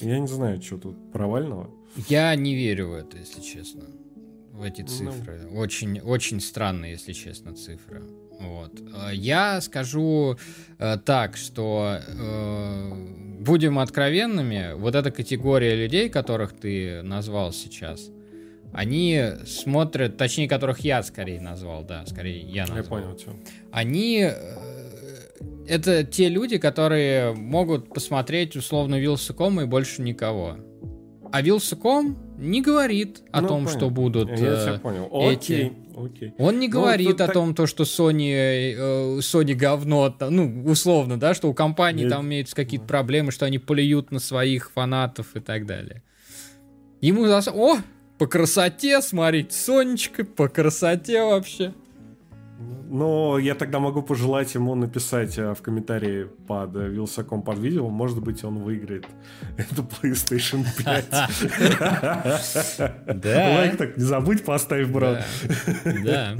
Я 0.00 0.18
не 0.18 0.28
знаю, 0.28 0.62
что 0.62 0.78
тут 0.78 1.12
провального. 1.12 1.68
Я 2.08 2.34
не 2.34 2.54
верю 2.54 2.88
в 2.88 2.94
это, 2.94 3.18
если 3.18 3.40
честно. 3.40 3.84
В 4.52 4.62
эти 4.62 4.82
ну. 4.82 4.88
цифры. 4.88 5.40
Ну. 5.44 5.58
Очень, 5.58 6.00
очень 6.00 6.40
странные, 6.40 6.92
если 6.92 7.12
честно, 7.12 7.54
цифры. 7.54 8.02
Вот. 8.40 8.72
А 8.94 9.10
я 9.10 9.60
скажу 9.60 10.36
э, 10.78 10.98
так, 11.04 11.36
что 11.36 11.98
э, 12.06 12.92
будем 13.40 13.78
откровенными, 13.78 14.74
вот 14.74 14.94
эта 14.94 15.10
категория 15.10 15.76
людей, 15.76 16.08
которых 16.08 16.52
ты 16.52 17.02
назвал 17.02 17.52
сейчас, 17.52 18.10
они 18.72 19.22
смотрят, 19.46 20.16
точнее, 20.16 20.48
которых 20.48 20.80
я 20.80 21.02
скорее 21.02 21.40
назвал, 21.40 21.84
да, 21.84 22.04
скорее 22.06 22.40
я 22.40 22.62
назвал. 22.62 22.78
Я 22.78 22.84
понял, 22.84 23.18
что. 23.18 23.32
Они 23.70 24.22
э, 24.22 24.32
это 25.68 26.04
те 26.04 26.28
люди, 26.28 26.58
которые 26.58 27.32
могут 27.32 27.88
посмотреть 27.92 28.56
условно 28.56 28.98
Вилсаком 28.98 29.60
и 29.60 29.66
больше 29.66 30.02
никого. 30.02 30.56
А 31.32 31.40
Вилсаком 31.40 32.18
не 32.36 32.60
говорит 32.60 33.22
о 33.32 33.40
ну, 33.40 33.48
том, 33.48 33.64
понятно. 33.64 33.78
что 33.78 33.90
будут 33.90 34.28
Я 34.38 34.74
э, 34.74 34.78
понял. 34.78 35.08
эти. 35.12 35.52
Окей, 35.52 35.72
окей. 35.96 36.34
Он 36.38 36.58
не 36.60 36.68
ну, 36.68 36.74
говорит 36.74 37.20
о 37.20 37.26
так... 37.26 37.32
том, 37.32 37.54
то, 37.54 37.66
что 37.66 37.84
Sony, 37.84 38.32
э, 38.34 39.18
Sony 39.20 39.54
говно, 39.54 40.14
ну, 40.28 40.64
условно, 40.66 41.18
да, 41.18 41.32
что 41.32 41.48
у 41.48 41.54
компании 41.54 42.02
Нет. 42.02 42.12
там 42.12 42.26
имеются 42.26 42.54
какие-то 42.54 42.86
проблемы, 42.86 43.32
что 43.32 43.46
они 43.46 43.58
плюют 43.58 44.10
на 44.10 44.18
своих 44.18 44.70
фанатов 44.72 45.34
и 45.34 45.40
так 45.40 45.64
далее. 45.64 46.02
Ему 47.00 47.26
за... 47.26 47.42
О, 47.50 47.78
по 48.18 48.26
красоте, 48.26 49.00
смотрите, 49.00 49.52
Сонечка, 49.56 50.24
по 50.24 50.48
красоте 50.48 51.24
вообще. 51.24 51.72
Но 52.58 53.38
я 53.38 53.54
тогда 53.54 53.78
могу 53.78 54.02
пожелать 54.02 54.54
ему 54.54 54.74
написать 54.74 55.38
э, 55.38 55.54
в 55.54 55.62
комментарии 55.62 56.28
под 56.46 56.76
э, 56.76 56.88
Вилсаком 56.88 57.42
под 57.42 57.58
видео. 57.58 57.88
Может 57.88 58.20
быть, 58.20 58.44
он 58.44 58.58
выиграет 58.58 59.06
эту 59.56 59.82
PlayStation 59.82 60.66
5. 60.84 61.06
Да. 63.20 63.54
Лайк 63.56 63.78
так 63.78 63.96
не 63.96 64.04
забудь 64.04 64.44
поставь, 64.44 64.88
брат. 64.88 65.24
Да. 66.04 66.36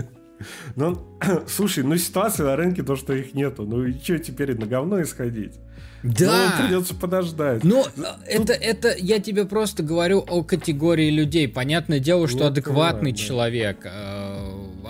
Ну, 0.76 1.18
слушай, 1.46 1.84
ну 1.84 1.96
ситуация 1.96 2.46
на 2.46 2.56
рынке, 2.56 2.82
то, 2.82 2.96
что 2.96 3.12
их 3.12 3.34
нету. 3.34 3.64
Ну 3.64 3.84
и 3.84 3.98
что 3.98 4.18
теперь 4.18 4.58
на 4.58 4.66
говно 4.66 5.00
исходить? 5.02 5.54
Да. 6.02 6.56
Ну, 6.58 6.64
придется 6.64 6.94
подождать. 6.94 7.62
Ну, 7.62 7.84
это, 8.26 8.52
это 8.52 8.94
я 8.98 9.20
тебе 9.20 9.44
просто 9.44 9.82
говорю 9.82 10.24
о 10.28 10.42
категории 10.42 11.10
людей. 11.10 11.46
Понятное 11.48 12.00
дело, 12.00 12.26
что 12.26 12.40
ну, 12.40 12.46
адекватный 12.46 13.12
понимаю, 13.12 13.14
человек, 13.14 13.78
э, 13.84 13.88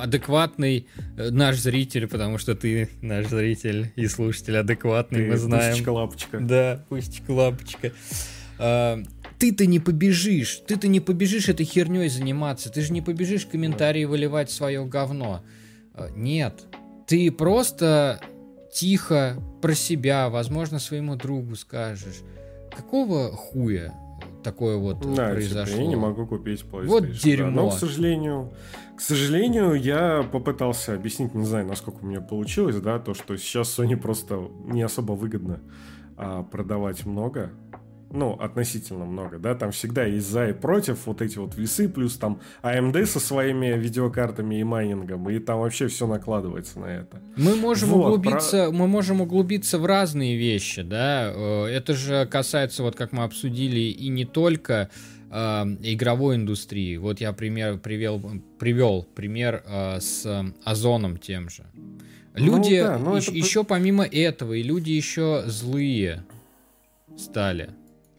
адекватный 0.02 0.88
э, 1.16 1.30
наш 1.30 1.58
зритель, 1.58 2.06
потому 2.06 2.38
что 2.38 2.54
ты 2.54 2.88
наш 3.00 3.28
зритель 3.28 3.92
и 3.96 4.06
слушатель 4.08 4.56
адекватный, 4.56 5.20
ты 5.20 5.30
мы 5.30 5.36
знаем. 5.36 5.72
Пустечка-лапочка. 5.72 6.40
Да, 6.40 6.84
пустечка-лапочка. 6.88 7.92
Э, 8.58 9.02
ты-то 9.38 9.66
не 9.66 9.78
побежишь, 9.78 10.62
ты-то 10.66 10.88
не 10.88 11.00
побежишь 11.00 11.48
этой 11.48 11.64
херней 11.64 12.08
заниматься, 12.08 12.70
ты 12.70 12.82
же 12.82 12.92
не 12.92 13.02
побежишь 13.02 13.46
комментарии 13.46 14.04
выливать 14.04 14.50
свое 14.50 14.84
говно. 14.84 15.44
Э, 15.94 16.08
нет, 16.14 16.62
ты 17.06 17.30
просто 17.30 18.20
тихо 18.72 19.36
про 19.60 19.74
себя, 19.74 20.28
возможно, 20.28 20.78
своему 20.78 21.14
другу 21.16 21.54
скажешь. 21.56 22.22
Какого 22.74 23.30
хуя 23.30 23.92
такое 24.42 24.76
вот 24.76 25.00
да, 25.14 25.30
произошло? 25.30 25.64
Типа, 25.64 25.80
я 25.80 25.86
не 25.86 25.96
могу 25.96 26.26
купить 26.26 26.64
PlayStation. 26.70 26.86
Вот 26.86 27.10
дерьмо. 27.10 27.50
Да. 27.50 27.62
Но, 27.62 27.70
к 27.70 27.74
сожалению, 27.74 28.52
к 28.96 29.00
сожалению, 29.00 29.74
я 29.74 30.22
попытался 30.22 30.94
объяснить, 30.94 31.34
не 31.34 31.46
знаю, 31.46 31.66
насколько 31.66 32.04
у 32.04 32.06
меня 32.06 32.20
получилось, 32.20 32.76
да, 32.76 32.98
то, 32.98 33.14
что 33.14 33.36
сейчас 33.36 33.78
Sony 33.78 33.96
просто 33.96 34.48
не 34.66 34.82
особо 34.82 35.12
выгодно 35.12 35.60
а, 36.16 36.42
продавать 36.42 37.04
много. 37.06 37.50
Ну, 38.12 38.32
относительно 38.32 39.04
много, 39.04 39.38
да, 39.38 39.54
там 39.54 39.72
всегда 39.72 40.04
есть 40.04 40.28
за 40.28 40.50
и 40.50 40.52
против, 40.52 41.06
вот 41.06 41.22
эти 41.22 41.38
вот 41.38 41.56
весы, 41.56 41.88
плюс 41.88 42.16
там 42.16 42.40
AMD 42.62 43.06
со 43.06 43.20
своими 43.20 43.78
видеокартами 43.78 44.60
и 44.60 44.64
майнингом, 44.64 45.28
и 45.30 45.38
там 45.38 45.60
вообще 45.60 45.88
все 45.88 46.06
накладывается 46.06 46.78
на 46.78 46.86
это. 46.86 47.20
Мы 47.36 47.56
можем 47.56 47.88
вот, 47.88 48.06
углубиться, 48.06 48.68
про... 48.68 48.72
мы 48.72 48.86
можем 48.86 49.20
углубиться 49.22 49.78
в 49.78 49.86
разные 49.86 50.36
вещи, 50.36 50.82
да, 50.82 51.32
э, 51.34 51.64
это 51.66 51.94
же 51.94 52.26
касается, 52.26 52.82
вот 52.82 52.96
как 52.96 53.12
мы 53.12 53.24
обсудили, 53.24 53.80
и 53.80 54.08
не 54.08 54.26
только 54.26 54.90
э, 55.30 55.34
игровой 55.82 56.36
индустрии. 56.36 56.98
Вот 56.98 57.20
я 57.20 57.32
пример 57.32 57.78
привел, 57.78 58.20
привел 58.58 59.04
пример 59.14 59.62
э, 59.66 60.00
с 60.00 60.52
Озоном 60.64 61.16
тем 61.16 61.48
же. 61.48 61.64
Люди 62.34 62.80
ну, 62.80 62.86
да, 62.86 62.98
ну, 62.98 63.16
еще, 63.16 63.30
это... 63.30 63.38
еще 63.38 63.64
помимо 63.64 64.04
этого, 64.04 64.54
и 64.54 64.62
люди 64.62 64.90
еще 64.90 65.44
злые 65.46 66.24
стали. 67.16 67.70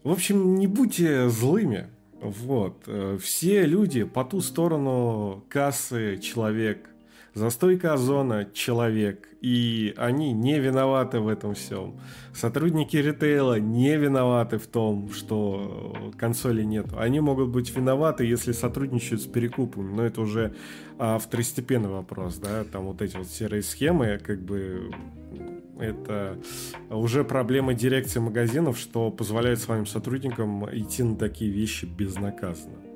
В 0.03 0.11
общем, 0.11 0.55
не 0.55 0.67
будьте 0.67 1.29
злыми. 1.29 1.87
Вот. 2.21 2.83
Э, 2.87 3.17
все 3.21 3.65
люди 3.65 4.03
по 4.03 4.23
ту 4.23 4.41
сторону 4.41 5.45
кассы 5.49 6.17
человек, 6.17 6.89
за 7.33 7.49
стойкой 7.49 7.91
озона 7.91 8.47
человек, 8.53 9.27
и 9.41 9.93
они 9.97 10.33
не 10.33 10.59
виноваты 10.59 11.19
в 11.19 11.27
этом 11.27 11.55
всем. 11.55 11.99
Сотрудники 12.33 12.95
ритейла 12.97 13.59
не 13.59 13.97
виноваты 13.97 14.57
в 14.57 14.67
том, 14.67 15.11
что 15.11 16.11
консоли 16.17 16.63
нет. 16.63 16.87
Они 16.97 17.19
могут 17.19 17.49
быть 17.49 17.75
виноваты, 17.75 18.25
если 18.25 18.51
сотрудничают 18.51 19.21
с 19.21 19.25
перекупами, 19.25 19.93
но 19.93 20.03
это 20.05 20.21
уже 20.21 20.53
а, 20.97 21.17
второстепенный 21.17 21.89
вопрос, 21.89 22.37
да, 22.37 22.63
там 22.63 22.85
вот 22.85 23.01
эти 23.01 23.17
вот 23.17 23.27
серые 23.27 23.63
схемы, 23.63 24.19
как 24.23 24.41
бы 24.41 24.91
это 25.79 26.37
уже 26.89 27.23
проблема 27.23 27.73
дирекции 27.73 28.19
магазинов, 28.19 28.77
что 28.77 29.09
позволяет 29.09 29.59
своим 29.59 29.85
сотрудникам 29.85 30.65
идти 30.71 31.03
на 31.03 31.15
такие 31.15 31.51
вещи 31.51 31.85
безнаказанно. 31.85 32.92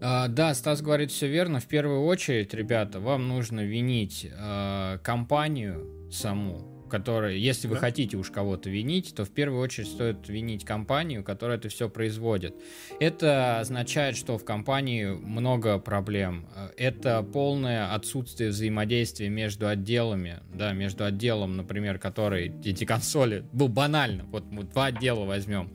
А, 0.00 0.28
да, 0.28 0.54
Стас 0.54 0.82
говорит 0.82 1.10
все 1.10 1.28
верно. 1.28 1.60
В 1.60 1.66
первую 1.66 2.04
очередь, 2.04 2.52
ребята, 2.54 3.00
вам 3.00 3.28
нужно 3.28 3.64
винить 3.64 4.28
а, 4.38 4.98
компанию 4.98 6.08
саму, 6.10 6.86
которая, 6.90 7.34
если 7.34 7.66
вы 7.66 7.74
да? 7.74 7.80
хотите 7.80 8.16
уж 8.16 8.30
кого-то 8.30 8.70
винить, 8.70 9.14
то 9.14 9.24
в 9.24 9.30
первую 9.30 9.60
очередь 9.60 9.88
стоит 9.88 10.28
винить 10.28 10.64
компанию, 10.64 11.24
которая 11.24 11.58
это 11.58 11.68
все 11.68 11.88
производит. 11.88 12.54
Это 13.00 13.60
означает, 13.60 14.16
что 14.16 14.38
в 14.38 14.44
компании 14.44 15.06
много 15.06 15.78
проблем. 15.78 16.46
Это 16.76 17.22
полное 17.22 17.92
отсутствие 17.94 18.50
взаимодействия 18.50 19.28
между 19.28 19.66
отделами, 19.66 20.40
да, 20.52 20.72
между 20.72 21.04
отделом, 21.04 21.56
например, 21.56 21.98
который 21.98 22.52
эти 22.64 22.84
консоли, 22.84 23.44
был 23.52 23.68
банально, 23.68 24.24
вот 24.24 24.44
мы 24.50 24.64
два 24.64 24.86
отдела 24.86 25.24
возьмем 25.24 25.70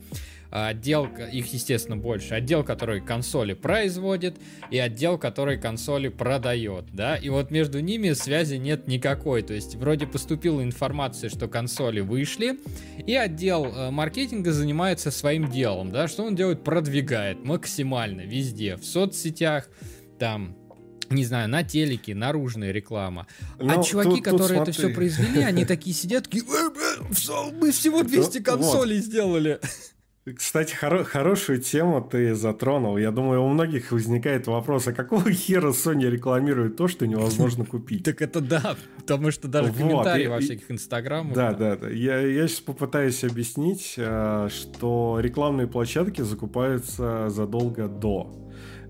отдел, 0.52 1.06
их, 1.06 1.52
естественно, 1.52 1.96
больше. 1.96 2.34
Отдел, 2.34 2.62
который 2.62 3.00
консоли 3.00 3.54
производит, 3.54 4.36
и 4.70 4.78
отдел, 4.78 5.18
который 5.18 5.58
консоли 5.58 6.08
продает, 6.08 6.86
да, 6.92 7.16
и 7.16 7.30
вот 7.30 7.50
между 7.50 7.80
ними 7.80 8.12
связи 8.12 8.56
нет 8.56 8.86
никакой, 8.86 9.42
то 9.42 9.54
есть 9.54 9.76
вроде 9.76 10.06
поступила 10.06 10.62
информация, 10.62 11.30
что 11.30 11.48
консоли 11.48 12.00
вышли, 12.00 12.58
и 13.06 13.14
отдел 13.14 13.64
э, 13.64 13.90
маркетинга 13.90 14.52
занимается 14.52 15.10
своим 15.10 15.50
делом, 15.50 15.90
да, 15.90 16.06
что 16.06 16.24
он 16.24 16.36
делает? 16.36 16.62
Продвигает 16.64 17.42
максимально 17.44 18.20
везде, 18.20 18.76
в 18.76 18.84
соцсетях, 18.84 19.68
там, 20.18 20.54
не 21.08 21.24
знаю, 21.24 21.48
на 21.48 21.62
телеке, 21.62 22.14
наружная 22.14 22.72
реклама. 22.72 23.26
А 23.58 23.64
Но 23.64 23.80
а 23.80 23.82
чуваки, 23.82 24.16
тут, 24.16 24.24
которые 24.24 24.60
тут 24.60 24.68
это 24.68 24.72
все 24.72 24.88
произвели, 24.90 25.42
они 25.42 25.64
такие 25.64 25.94
сидят, 25.94 26.24
такие, 26.24 26.44
мы 26.44 27.72
всего 27.72 28.02
200 28.02 28.42
консолей 28.42 28.98
сделали. 28.98 29.60
Кстати, 30.24 30.76
хоро- 30.80 31.02
хорошую 31.02 31.60
тему 31.60 32.00
ты 32.00 32.34
затронул. 32.34 32.96
Я 32.96 33.10
думаю, 33.10 33.42
у 33.42 33.48
многих 33.48 33.90
возникает 33.90 34.46
вопрос, 34.46 34.86
а 34.86 34.92
какого 34.92 35.32
хера 35.32 35.70
Sony 35.70 36.08
рекламирует 36.08 36.76
то, 36.76 36.86
что 36.86 37.08
невозможно 37.08 37.64
купить? 37.64 38.04
Так 38.04 38.22
это 38.22 38.40
да, 38.40 38.76
потому 38.98 39.32
что 39.32 39.48
даже 39.48 39.72
комментарии 39.72 40.28
во 40.28 40.38
всяких 40.38 40.70
инстаграмах. 40.70 41.34
Да, 41.34 41.52
да, 41.54 41.76
да. 41.76 41.88
Я, 41.88 42.22
сейчас 42.22 42.60
попытаюсь 42.60 43.24
объяснить, 43.24 43.94
э, 43.96 44.48
что 44.48 45.18
рекламные 45.20 45.66
площадки 45.66 46.20
закупаются 46.20 47.28
задолго 47.28 47.88
до. 47.88 48.32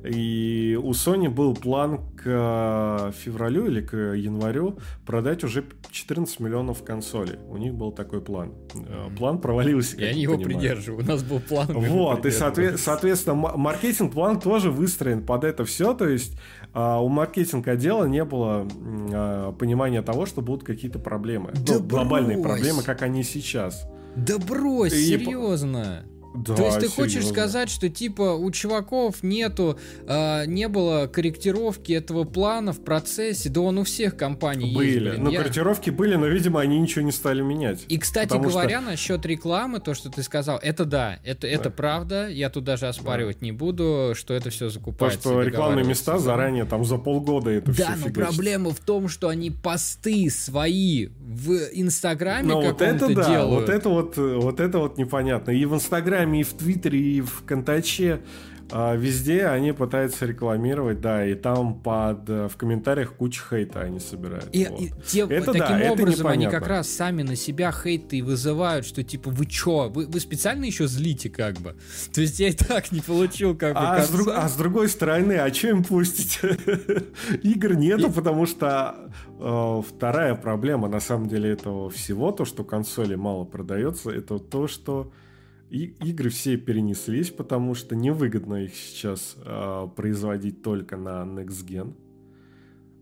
И 0.05 0.79
у 0.83 0.91
Sony 0.91 1.29
был 1.29 1.55
план 1.55 2.01
к 2.17 2.23
э, 2.25 3.13
февралю 3.13 3.67
или 3.67 3.81
к 3.81 3.97
январю 4.15 4.79
продать 5.07 5.45
уже 5.45 5.65
14 5.91 6.41
миллионов 6.41 6.83
консолей. 6.83 7.39
У 7.49 7.57
них 7.57 7.75
был 7.75 7.93
такой 7.93 8.21
план. 8.21 8.53
Э, 8.75 9.09
план 9.17 9.41
провалился. 9.41 9.97
Я 10.01 10.13
не 10.13 10.23
его 10.23 10.35
понимаю. 10.35 10.59
придерживаю. 10.59 11.05
У 11.05 11.07
нас 11.07 11.23
был 11.23 11.41
план. 11.41 11.69
Вот, 11.73 12.27
и 12.27 12.31
соответ, 12.31 12.81
соответственно, 12.81 13.35
маркетинг-план 13.35 14.41
тоже 14.41 14.71
выстроен 14.71 15.25
под 15.25 15.45
это 15.45 15.65
все. 15.65 15.95
То 15.95 16.09
есть 16.09 16.37
а, 16.73 17.01
у 17.01 17.09
маркетинг-отдела 17.09 18.05
не 18.07 18.25
было 18.25 18.67
а, 19.13 19.53
понимания 19.53 20.03
того, 20.03 20.27
что 20.27 20.43
будут 20.43 20.65
какие-то 20.65 20.99
проблемы. 20.99 21.53
Да 21.67 21.75
ну, 21.75 21.83
глобальные 21.83 22.39
проблемы, 22.39 22.83
как 22.83 23.03
они 23.03 23.23
сейчас. 23.23 23.87
Да 24.17 24.39
брось, 24.39 24.93
и 24.93 25.05
серьезно. 25.05 26.05
Да, 26.35 26.55
То 26.55 26.65
есть 26.65 26.77
ты 26.77 26.89
серьезно. 26.89 27.03
хочешь 27.03 27.27
сказать, 27.27 27.69
что 27.69 27.89
типа 27.89 28.35
у 28.35 28.51
чуваков 28.51 29.23
нету, 29.23 29.79
э, 30.07 30.47
не 30.47 30.69
было 30.69 31.07
корректировки 31.07 31.93
этого 31.93 32.25
плана 32.25 32.73
в 32.73 32.83
процессе, 32.83 33.51
да 33.51 33.61
он 33.61 33.79
у 33.79 33.85
всех 33.85 34.17
компаний 34.17 34.75
были. 34.75 34.87
есть. 34.87 34.99
Были, 34.99 35.17
ну 35.19 35.31
я... 35.31 35.41
корректировки 35.41 35.91
были, 35.91 36.15
но 36.15 36.27
видимо 36.27 36.61
они 36.61 36.79
ничего 36.79 37.05
не 37.05 37.13
стали 37.13 37.43
менять. 37.43 37.85
И 37.89 37.99
кстати 37.99 38.37
говоря, 38.37 38.81
что... 38.81 38.91
насчет 38.91 39.27
рекламы, 39.27 39.81
то 39.81 39.95
что 39.95 40.11
ты 40.11 40.23
сказал, 40.23 40.59
это 40.63 40.85
да, 40.85 41.19
это 41.25 41.43
да. 41.43 41.49
это 41.49 41.71
правда, 41.71 42.29
я 42.29 42.49
тут 42.49 42.65
даже 42.65 42.89
оспаривать 42.89 43.41
да. 43.41 43.47
не 43.47 43.53
буду, 43.53 44.13
что 44.15 44.33
это 44.33 44.49
все 44.51 44.71
закупается. 44.71 45.19
То, 45.19 45.31
что 45.31 45.43
рекламные 45.43 45.85
места 45.85 46.19
заранее 46.19 46.65
там 46.65 46.85
за 46.85 46.97
полгода 46.97 47.51
это 47.51 47.67
да, 47.67 47.73
все. 47.73 47.85
Да, 47.85 47.91
но 47.91 48.07
фигачит. 48.09 48.15
проблема 48.15 48.71
в 48.71 48.81
том, 48.81 49.09
что 49.09 49.29
они 49.29 49.51
посты 49.51 50.31
свои 50.31 51.09
в 51.21 51.53
Инстаграме 51.73 52.49
но 52.49 52.63
вот 52.63 52.81
это 52.81 53.15
да, 53.15 53.29
делают. 53.29 53.61
вот 53.61 53.69
это 53.69 53.89
вот 53.89 54.17
вот 54.17 54.61
это 54.61 54.79
вот 54.79 54.97
непонятно. 54.97 55.51
И 55.51 55.65
в 55.65 55.75
Инстаграме 55.75 56.22
Инстаграме, 56.23 56.41
и 56.41 56.43
в 56.43 56.55
Твиттере, 56.55 57.01
и 57.01 57.21
в 57.21 57.45
Контаче. 57.45 58.21
А, 58.75 58.95
везде 58.97 59.49
они 59.49 59.73
пытаются 59.73 60.25
рекламировать, 60.25 61.03
да, 61.03 61.27
и 61.27 61.35
там 61.35 61.75
под 61.75 62.31
э, 62.31 62.49
в 62.49 62.57
комментариях 62.57 63.13
куча 63.13 63.43
хейта 63.51 63.83
они 63.83 64.01
собирают. 64.01 64.49
И, 64.53 64.65
вот. 64.65 64.81
и 64.81 64.93
те, 65.07 65.27
это, 65.29 65.53
таким 65.53 65.79
да, 65.79 65.93
образом 65.93 66.27
это 66.27 66.31
они 66.31 66.47
как 66.47 66.67
раз 66.67 66.89
сами 66.89 67.23
на 67.23 67.37
себя 67.37 67.71
хейты 67.71 68.17
и 68.19 68.23
вызывают, 68.23 68.87
что 68.87 69.03
типа 69.03 69.29
вы 69.29 69.45
чё, 69.45 69.91
вы, 69.91 70.07
вы 70.07 70.21
специально 70.21 70.65
еще 70.65 70.87
злите 70.87 71.29
как 71.29 71.59
бы. 71.59 71.77
То 72.15 72.23
есть 72.23 72.41
я 72.41 72.49
и 72.49 72.53
так 72.53 72.93
не 72.93 73.01
получил 73.01 73.55
как 73.55 73.75
бы. 73.75 73.81
А, 73.81 74.03
с, 74.03 74.09
друг, 74.09 74.29
а 74.29 74.49
с 74.49 74.57
другой 74.57 74.89
стороны, 74.89 75.35
а 75.35 75.53
что 75.53 75.69
им 75.69 75.85
пустить? 75.85 76.41
Игр 77.43 77.75
нету, 77.75 78.09
и... 78.09 78.11
потому 78.11 78.47
что 78.47 79.13
э, 79.39 79.83
вторая 79.87 80.35
проблема 80.35 80.89
на 80.89 81.01
самом 81.01 81.29
деле 81.29 81.51
этого 81.51 81.91
всего, 81.91 82.33
то, 82.33 82.47
что 82.47 82.65
консоли 82.65 83.17
мало 83.17 83.45
продается, 83.45 84.11
это 84.11 84.39
то, 84.39 84.67
что 84.67 85.13
и 85.73 85.95
игры 86.05 86.29
все 86.29 86.59
перенеслись, 86.59 87.31
потому 87.31 87.75
что 87.75 87.97
невыгодно 87.97 88.65
их 88.65 88.75
сейчас 88.75 89.37
э, 89.43 89.89
производить 89.97 90.63
только 90.63 90.99
на 90.99 91.23
Next 91.25 91.67
Gen. 91.67 91.95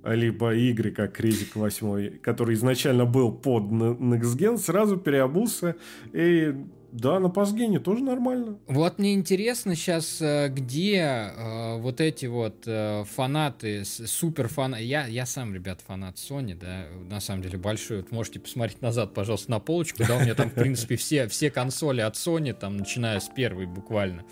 Либо 0.05 0.55
игры, 0.55 0.93
как 0.93 1.19
Резик 1.19 1.57
8, 1.57 2.19
который 2.21 2.55
изначально 2.55 3.07
был 3.07 3.33
под 3.33 3.65
Next 3.65 4.37
Gen, 4.39 4.57
сразу 4.57 4.97
переобулся 4.99 5.75
и 6.13 6.55
да, 6.93 7.21
на 7.21 7.29
Пасгене 7.29 7.79
тоже 7.79 8.03
нормально. 8.03 8.59
Вот 8.67 8.99
мне 8.99 9.15
интересно 9.15 9.75
сейчас, 9.77 10.21
э, 10.21 10.49
где 10.49 10.97
э, 10.97 11.77
вот 11.79 12.01
эти 12.01 12.27
вот 12.27 12.65
э, 12.67 13.05
фанаты, 13.05 13.85
супер 13.85 14.49
фанаты. 14.49 14.83
Я, 14.85 15.07
я 15.07 15.27
сам, 15.27 15.55
ребят, 15.55 15.81
фанат 15.87 16.17
Sony, 16.17 16.55
да, 16.55 16.87
на 17.09 17.21
самом 17.21 17.43
деле 17.43 17.59
большой. 17.59 17.99
Вот 17.99 18.11
можете 18.11 18.41
посмотреть 18.41 18.83
назад, 18.83 19.15
пожалуйста, 19.15 19.51
на 19.51 19.61
полочку, 19.61 20.05
да, 20.07 20.17
у 20.17 20.21
меня 20.21 20.35
там, 20.35 20.51
в 20.51 20.55
принципе, 20.55 20.97
все, 20.97 21.29
все 21.29 21.51
консоли 21.51 22.01
от 22.01 22.15
Sony, 22.15 22.53
там, 22.53 22.77
начиная 22.77 23.21
с 23.21 23.29
первой 23.29 23.67
буквально. 23.67 24.25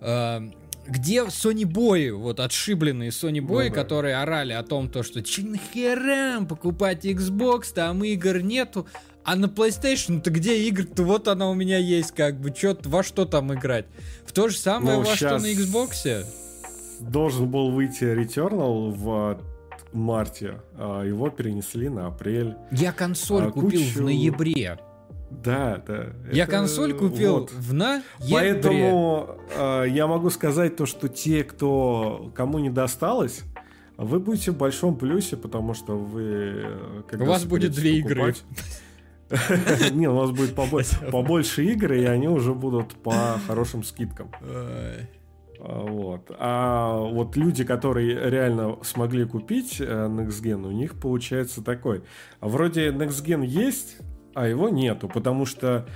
Э, 0.00 0.40
где 0.86 1.20
Sony 1.24 1.64
бои, 1.64 2.10
вот 2.10 2.40
отшибленные 2.40 3.10
Sony 3.10 3.40
бои, 3.40 3.68
ну, 3.68 3.74
да. 3.74 3.82
которые 3.82 4.16
орали 4.16 4.52
о 4.52 4.62
том, 4.62 4.88
то, 4.88 5.02
что 5.02 5.22
че 5.22 5.42
нахера 5.42 6.44
покупать 6.44 7.04
Xbox, 7.04 7.72
там 7.74 8.02
игр 8.04 8.40
нету, 8.40 8.86
а 9.24 9.36
на 9.36 9.46
PlayStation-то 9.46 10.30
где 10.30 10.58
игры-то? 10.68 11.04
Вот 11.04 11.28
она 11.28 11.48
у 11.48 11.54
меня 11.54 11.78
есть, 11.78 12.12
как 12.12 12.40
бы, 12.40 12.50
чё, 12.50 12.76
во 12.84 13.02
что 13.02 13.24
там 13.24 13.54
играть? 13.54 13.86
В 14.26 14.32
то 14.32 14.48
же 14.48 14.56
самое, 14.56 14.98
ну, 14.98 15.04
во 15.04 15.16
что 15.16 15.38
на 15.38 15.46
Xbox? 15.46 16.26
Должен 17.00 17.50
был 17.50 17.70
выйти 17.70 18.04
Returnal 18.04 18.90
в 18.90 19.40
марте, 19.92 20.60
а 20.76 21.04
его 21.04 21.30
перенесли 21.30 21.88
на 21.88 22.06
апрель. 22.06 22.56
Я 22.70 22.92
консоль 22.92 23.44
а, 23.44 23.50
купил 23.50 23.80
кучу... 23.80 23.98
в 23.98 24.02
ноябре. 24.02 24.78
Да, 25.42 25.82
да. 25.86 26.06
Я 26.30 26.44
это... 26.44 26.52
консоль 26.52 26.94
купил 26.94 27.40
вот. 27.40 27.52
в 27.52 27.72
ноябре. 27.72 28.04
Поэтому 28.30 29.36
э, 29.56 29.84
я 29.88 30.06
могу 30.06 30.30
сказать 30.30 30.76
то, 30.76 30.86
что 30.86 31.08
те, 31.08 31.44
кто 31.44 32.30
кому 32.34 32.58
не 32.58 32.70
досталось, 32.70 33.42
вы 33.96 34.20
будете 34.20 34.50
в 34.50 34.56
большом 34.56 34.96
плюсе, 34.96 35.36
потому 35.36 35.74
что 35.74 35.96
вы... 35.96 36.66
У 37.12 37.24
вас 37.24 37.44
будет 37.44 37.72
две 37.72 38.02
покупать, 38.02 38.44
игры. 39.30 39.90
Не, 39.92 40.08
у 40.08 40.20
нас 40.20 40.30
будет 40.30 40.54
побольше 41.10 41.64
игр, 41.64 41.92
и 41.92 42.04
они 42.04 42.28
уже 42.28 42.54
будут 42.54 42.94
по 42.94 43.38
хорошим 43.46 43.84
скидкам. 43.84 44.30
А, 44.40 44.98
вот. 45.58 46.30
А 46.38 46.96
вот 46.96 47.36
люди, 47.36 47.64
которые 47.64 48.30
реально 48.30 48.78
смогли 48.82 49.24
купить 49.24 49.80
э, 49.80 49.84
Next 49.84 50.42
Gen, 50.42 50.66
у 50.66 50.72
них 50.72 50.98
получается 50.98 51.62
такой. 51.62 52.02
Вроде 52.40 52.88
Next 52.88 53.24
Gen 53.24 53.46
есть, 53.46 53.98
а 54.34 54.46
его 54.46 54.68
нету, 54.68 55.08
потому 55.08 55.46
что 55.46 55.86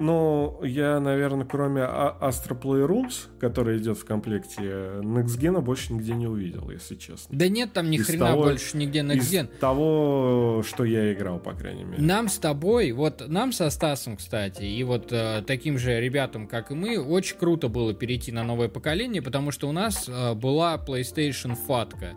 ну, 0.00 0.60
я, 0.64 0.98
наверное, 0.98 1.46
кроме 1.46 1.82
Astro 1.82 2.60
Playrooms, 2.60 3.38
который 3.38 3.78
идет 3.78 3.98
в 3.98 4.04
комплекте, 4.04 4.62
Next 4.62 5.38
Gen 5.38 5.60
больше 5.60 5.92
нигде 5.92 6.14
не 6.14 6.26
увидел, 6.26 6.68
если 6.70 6.96
честно. 6.96 7.36
Да 7.36 7.48
нет 7.48 7.72
там 7.72 7.90
ни 7.90 7.96
из 7.96 8.06
хрена 8.06 8.26
того, 8.26 8.42
больше 8.42 8.76
нигде 8.76 9.00
Next 9.00 9.30
Gen. 9.30 9.52
Из 9.52 9.58
того, 9.58 10.64
что 10.66 10.84
я 10.84 11.12
играл, 11.12 11.38
по 11.38 11.52
крайней 11.52 11.84
мере. 11.84 12.02
Нам 12.02 12.28
с 12.28 12.38
тобой, 12.38 12.92
вот 12.92 13.24
нам 13.28 13.52
со 13.52 13.70
Стасом, 13.70 14.16
кстати, 14.16 14.64
и 14.64 14.82
вот 14.82 15.12
э, 15.12 15.42
таким 15.46 15.78
же 15.78 16.00
ребятам, 16.00 16.48
как 16.48 16.70
и 16.70 16.74
мы, 16.74 16.98
очень 16.98 17.36
круто 17.36 17.68
было 17.68 17.94
перейти 17.94 18.32
на 18.32 18.42
новое 18.42 18.68
поколение, 18.68 19.22
потому 19.22 19.52
что 19.52 19.68
у 19.68 19.72
нас 19.72 20.08
э, 20.08 20.34
была 20.34 20.76
PlayStation 20.76 21.54
фатка. 21.54 22.14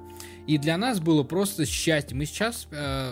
И 0.48 0.58
для 0.58 0.78
нас 0.78 1.00
было 1.00 1.24
просто 1.24 1.66
счастье. 1.66 2.16
Мы 2.16 2.26
сейчас 2.26 2.68
э, 2.72 3.12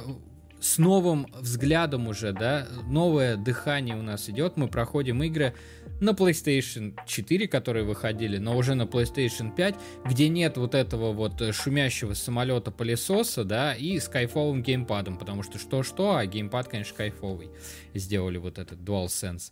с 0.66 0.80
новым 0.80 1.28
взглядом 1.40 2.08
уже, 2.08 2.34
да, 2.34 2.68
новое 2.88 3.38
дыхание 3.38 3.96
у 3.96 4.02
нас 4.02 4.30
идет, 4.30 4.58
мы 4.58 4.68
проходим 4.68 5.22
игры 5.22 5.54
на 6.02 6.10
PlayStation 6.10 6.98
4, 7.06 7.48
которые 7.48 7.86
выходили, 7.86 8.40
но 8.40 8.58
уже 8.58 8.74
на 8.74 8.84
PlayStation 8.84 9.54
5, 9.56 9.76
где 10.06 10.28
нет 10.28 10.58
вот 10.58 10.74
этого 10.74 11.14
вот 11.14 11.40
шумящего 11.54 12.16
самолета-пылесоса, 12.16 13.44
да, 13.44 13.76
и 13.76 14.00
с 14.00 14.08
кайфовым 14.08 14.64
геймпадом, 14.64 15.20
потому 15.20 15.44
что 15.44 15.60
что-что, 15.60 16.16
а 16.16 16.26
геймпад, 16.26 16.68
конечно, 16.68 16.96
кайфовый. 16.98 17.52
Сделали 17.94 18.38
вот 18.38 18.58
этот 18.58 18.80
DualSense. 18.80 19.52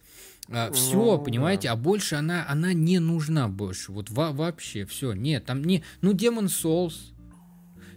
А, 0.50 0.72
все, 0.72 0.98
ну, 0.98 1.20
понимаете, 1.20 1.68
да. 1.68 1.74
а 1.74 1.76
больше 1.76 2.16
она, 2.16 2.46
она 2.50 2.74
не 2.74 2.98
нужна 2.98 3.48
больше. 3.48 3.92
Вот 3.92 4.10
во 4.10 4.32
вообще 4.32 4.86
все. 4.86 5.14
Нет, 5.14 5.46
там 5.46 5.64
не. 5.64 5.84
Ну, 6.02 6.14
Demon 6.14 6.48
Souls, 6.48 7.13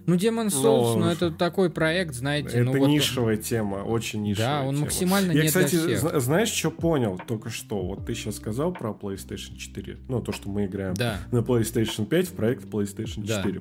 ну, 0.06 0.14
Demon 0.14 0.46
Souls, 0.46 0.94
ну, 0.94 1.00
ну 1.00 1.06
это 1.06 1.32
такой 1.32 1.68
проект, 1.68 2.14
знаете. 2.14 2.58
Это 2.58 2.64
ну, 2.64 2.86
нишевая 2.86 3.36
вот... 3.36 3.44
тема, 3.44 3.76
очень 3.76 4.22
нишевая 4.22 4.60
Да, 4.60 4.68
он 4.68 4.74
тема. 4.74 4.84
максимально 4.84 5.32
Я, 5.32 5.42
не 5.42 5.48
кстати, 5.48 5.76
для 5.76 5.96
всех. 5.96 6.20
знаешь, 6.20 6.48
что 6.48 6.70
понял 6.70 7.20
только 7.26 7.50
что? 7.50 7.82
Вот 7.82 8.06
ты 8.06 8.14
сейчас 8.14 8.36
сказал 8.36 8.72
про 8.72 8.90
PlayStation 8.90 9.56
4, 9.56 9.98
ну, 10.08 10.22
то, 10.22 10.30
что 10.32 10.48
мы 10.48 10.66
играем 10.66 10.94
да. 10.94 11.18
на 11.32 11.38
PlayStation 11.38 12.06
5 12.06 12.28
в 12.28 12.32
проект 12.34 12.64
PlayStation 12.64 13.26
4. 13.26 13.60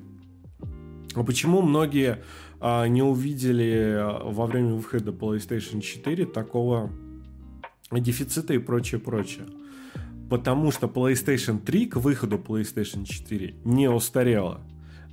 А 1.16 1.24
почему 1.24 1.62
многие 1.62 2.22
а, 2.60 2.86
не 2.86 3.02
увидели 3.02 3.96
а, 3.98 4.22
во 4.24 4.46
время 4.46 4.74
выхода 4.74 5.10
PlayStation 5.10 5.80
4 5.80 6.26
такого 6.26 6.92
дефицита 7.90 8.54
и 8.54 8.58
прочее, 8.58 9.00
прочее? 9.00 9.46
Потому 10.30 10.70
что 10.70 10.86
PlayStation 10.86 11.58
3 11.58 11.86
к 11.86 11.96
выходу 11.96 12.36
PlayStation 12.36 13.04
4 13.04 13.54
не 13.64 13.88
устарела 13.88 14.60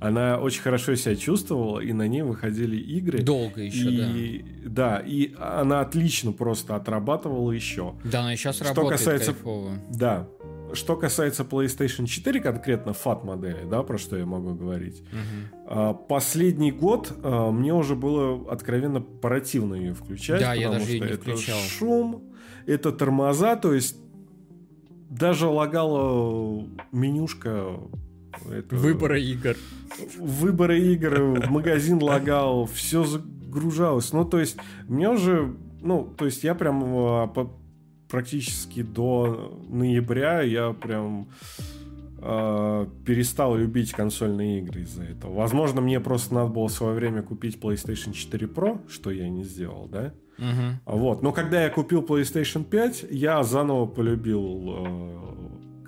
она 0.00 0.38
очень 0.38 0.62
хорошо 0.62 0.94
себя 0.94 1.16
чувствовала, 1.16 1.80
и 1.80 1.92
на 1.92 2.06
ней 2.08 2.22
выходили 2.22 2.76
игры. 2.76 3.22
Долго 3.22 3.62
еще, 3.62 3.90
и, 3.90 4.44
да. 4.64 4.98
Да, 4.98 5.02
и 5.04 5.34
она 5.38 5.80
отлично 5.80 6.32
просто 6.32 6.76
отрабатывала 6.76 7.52
еще. 7.52 7.94
Да, 8.04 8.20
она 8.20 8.36
сейчас 8.36 8.56
что 8.56 8.66
работает 8.66 8.98
касается, 8.98 9.32
кайфово. 9.32 9.78
Да. 9.90 10.28
Что 10.72 10.96
касается 10.96 11.44
PlayStation 11.44 12.06
4, 12.06 12.40
конкретно 12.40 12.90
FAT 12.90 13.24
модели, 13.24 13.64
да, 13.70 13.82
про 13.82 13.96
что 13.96 14.16
я 14.16 14.26
могу 14.26 14.54
говорить. 14.54 15.02
Угу. 15.12 15.94
Последний 16.08 16.72
год 16.72 17.12
а, 17.22 17.50
мне 17.50 17.72
уже 17.72 17.94
было 17.94 18.50
откровенно 18.50 19.00
противно 19.00 19.74
ее 19.74 19.94
включать. 19.94 20.40
Да, 20.40 20.54
я 20.54 20.70
даже 20.70 20.90
ее 20.90 21.00
не 21.00 21.12
включал. 21.12 21.58
шум, 21.60 22.24
это 22.66 22.90
тормоза, 22.90 23.56
то 23.56 23.72
есть 23.72 23.96
даже 25.10 25.46
лагала 25.46 26.66
менюшка 26.90 27.78
это... 28.50 28.76
Выбора 28.76 29.18
игр. 29.18 29.56
Выбора 30.18 30.76
игр, 30.76 31.48
магазин 31.48 32.02
лагал, 32.02 32.66
все 32.66 33.04
загружалось. 33.04 34.12
Ну, 34.12 34.24
то 34.24 34.40
есть, 34.40 34.56
мне 34.88 35.08
уже, 35.08 35.54
ну, 35.82 36.04
то 36.16 36.24
есть, 36.24 36.42
я 36.44 36.54
прям 36.54 36.82
а, 36.84 37.26
практически 38.08 38.82
до 38.82 39.58
ноября 39.68 40.42
я 40.42 40.72
прям 40.72 41.28
э, 42.18 42.86
перестал 43.04 43.56
любить 43.56 43.92
консольные 43.92 44.60
игры 44.60 44.82
из-за 44.82 45.02
этого. 45.02 45.34
Возможно, 45.34 45.80
мне 45.80 46.00
просто 46.00 46.34
надо 46.34 46.50
было 46.50 46.68
в 46.68 46.72
свое 46.72 46.94
время 46.94 47.22
купить 47.22 47.58
PlayStation 47.58 48.12
4 48.12 48.46
Pro, 48.46 48.80
что 48.88 49.10
я 49.10 49.28
не 49.28 49.42
сделал, 49.42 49.88
да? 49.88 50.12
Угу. 50.38 50.96
Вот. 50.96 51.22
Но 51.22 51.32
когда 51.32 51.62
я 51.62 51.70
купил 51.70 52.02
PlayStation 52.02 52.64
5, 52.64 53.06
я 53.10 53.42
заново 53.42 53.86
полюбил 53.86 54.62
э, 54.66 55.34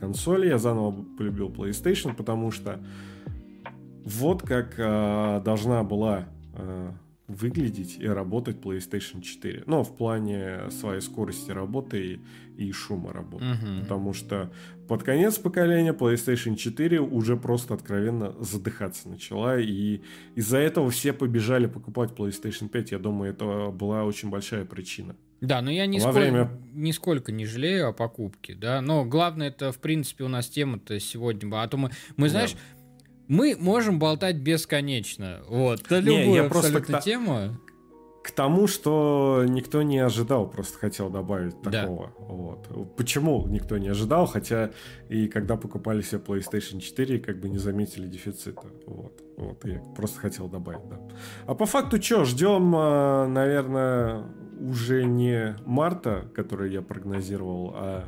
консоли, 0.07 0.47
я 0.47 0.59
заново 0.59 0.95
полюбил 1.19 1.49
PlayStation, 1.49 2.15
потому 2.15 2.53
что 2.53 2.79
вот 4.05 4.43
как 4.43 4.75
э, 4.79 5.43
должна 5.45 5.83
была 5.83 6.27
э, 6.55 6.91
выглядеть 7.29 7.97
и 7.99 8.07
работать 8.07 8.59
PlayStation 8.59 9.21
4. 9.21 9.65
Ну, 9.67 9.83
в 9.83 9.97
плане 9.97 10.71
своей 10.71 11.01
скорости 11.01 11.51
работы 11.51 12.21
и, 12.57 12.67
и 12.69 12.73
шума 12.73 13.13
работы. 13.13 13.45
Uh-huh. 13.45 13.81
Потому 13.81 14.13
что 14.13 14.53
под 14.89 15.03
конец 15.03 15.39
поколения 15.39 15.93
PlayStation 15.93 16.55
4 16.55 17.01
уже 17.01 17.37
просто 17.37 17.75
откровенно 17.75 18.33
задыхаться 18.41 19.09
начала. 19.09 19.59
И 19.59 20.03
из-за 20.37 20.59
этого 20.59 20.91
все 20.91 21.13
побежали 21.13 21.67
покупать 21.67 22.13
PlayStation 22.13 22.69
5. 22.69 22.93
Я 22.93 22.99
думаю, 22.99 23.33
это 23.33 23.71
была 23.71 24.05
очень 24.05 24.31
большая 24.31 24.65
причина. 24.65 25.17
Да, 25.41 25.61
но 25.61 25.71
я 25.71 25.87
нисколько, 25.87 26.19
время... 26.19 26.51
нисколько 26.73 27.31
не 27.31 27.45
жалею 27.45 27.89
о 27.89 27.93
покупке, 27.93 28.55
да. 28.55 28.81
Но 28.81 29.05
главное, 29.05 29.49
это, 29.49 29.71
в 29.71 29.79
принципе, 29.79 30.25
у 30.25 30.29
нас 30.29 30.49
тема-то 30.49 30.99
сегодня 30.99 31.49
была. 31.49 31.65
А 31.65 31.69
то 31.69 31.77
мы, 31.77 31.91
мы 32.17 32.31
знаешь, 32.31 32.53
да. 32.53 32.59
Мы 33.29 33.57
можем 33.59 33.99
болтать 33.99 34.37
бесконечно. 34.37 35.41
Вот, 35.49 35.91
на 35.91 36.01
любую 36.01 36.27
не, 36.27 36.35
я 36.35 36.47
абсолютно 36.47 36.81
просто 36.81 37.01
тему. 37.03 37.57
К 38.23 38.31
тому, 38.33 38.67
что 38.67 39.45
никто 39.47 39.83
не 39.83 39.99
ожидал, 39.99 40.49
просто 40.49 40.79
хотел 40.79 41.11
добавить 41.11 41.61
такого. 41.63 42.13
Да. 42.19 42.25
Вот. 42.25 42.97
Почему 42.97 43.47
никто 43.47 43.79
не 43.79 43.89
ожидал, 43.89 44.27
хотя 44.27 44.73
и 45.09 45.29
когда 45.29 45.57
покупали 45.57 46.03
себе 46.03 46.21
PlayStation 46.21 46.81
4, 46.81 47.21
как 47.21 47.39
бы 47.39 47.49
не 47.49 47.59
заметили 47.59 48.09
дефицита. 48.09 48.63
Вот. 48.87 49.23
Вот, 49.37 49.65
я 49.65 49.81
просто 49.95 50.19
хотел 50.19 50.49
добавить, 50.49 50.89
да. 50.89 50.99
А 51.47 51.55
по 51.55 51.67
факту 51.67 52.03
что, 52.03 52.25
ждем, 52.25 52.75
а, 52.75 53.29
наверное, 53.29 54.25
уже 54.59 55.05
не 55.05 55.55
марта, 55.65 56.29
который 56.35 56.73
я 56.73 56.83
прогнозировал, 56.83 57.73
а 57.77 58.05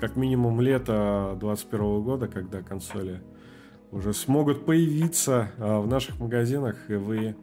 как 0.00 0.16
минимум 0.16 0.60
лето 0.60 1.36
2021 1.38 2.02
года, 2.02 2.26
когда 2.26 2.62
консоли 2.62 3.20
уже 3.92 4.12
смогут 4.12 4.64
появиться 4.64 5.52
а, 5.58 5.80
в 5.80 5.86
наших 5.86 6.18
магазинах, 6.20 6.76
и 6.88 6.94
вы 6.94 7.36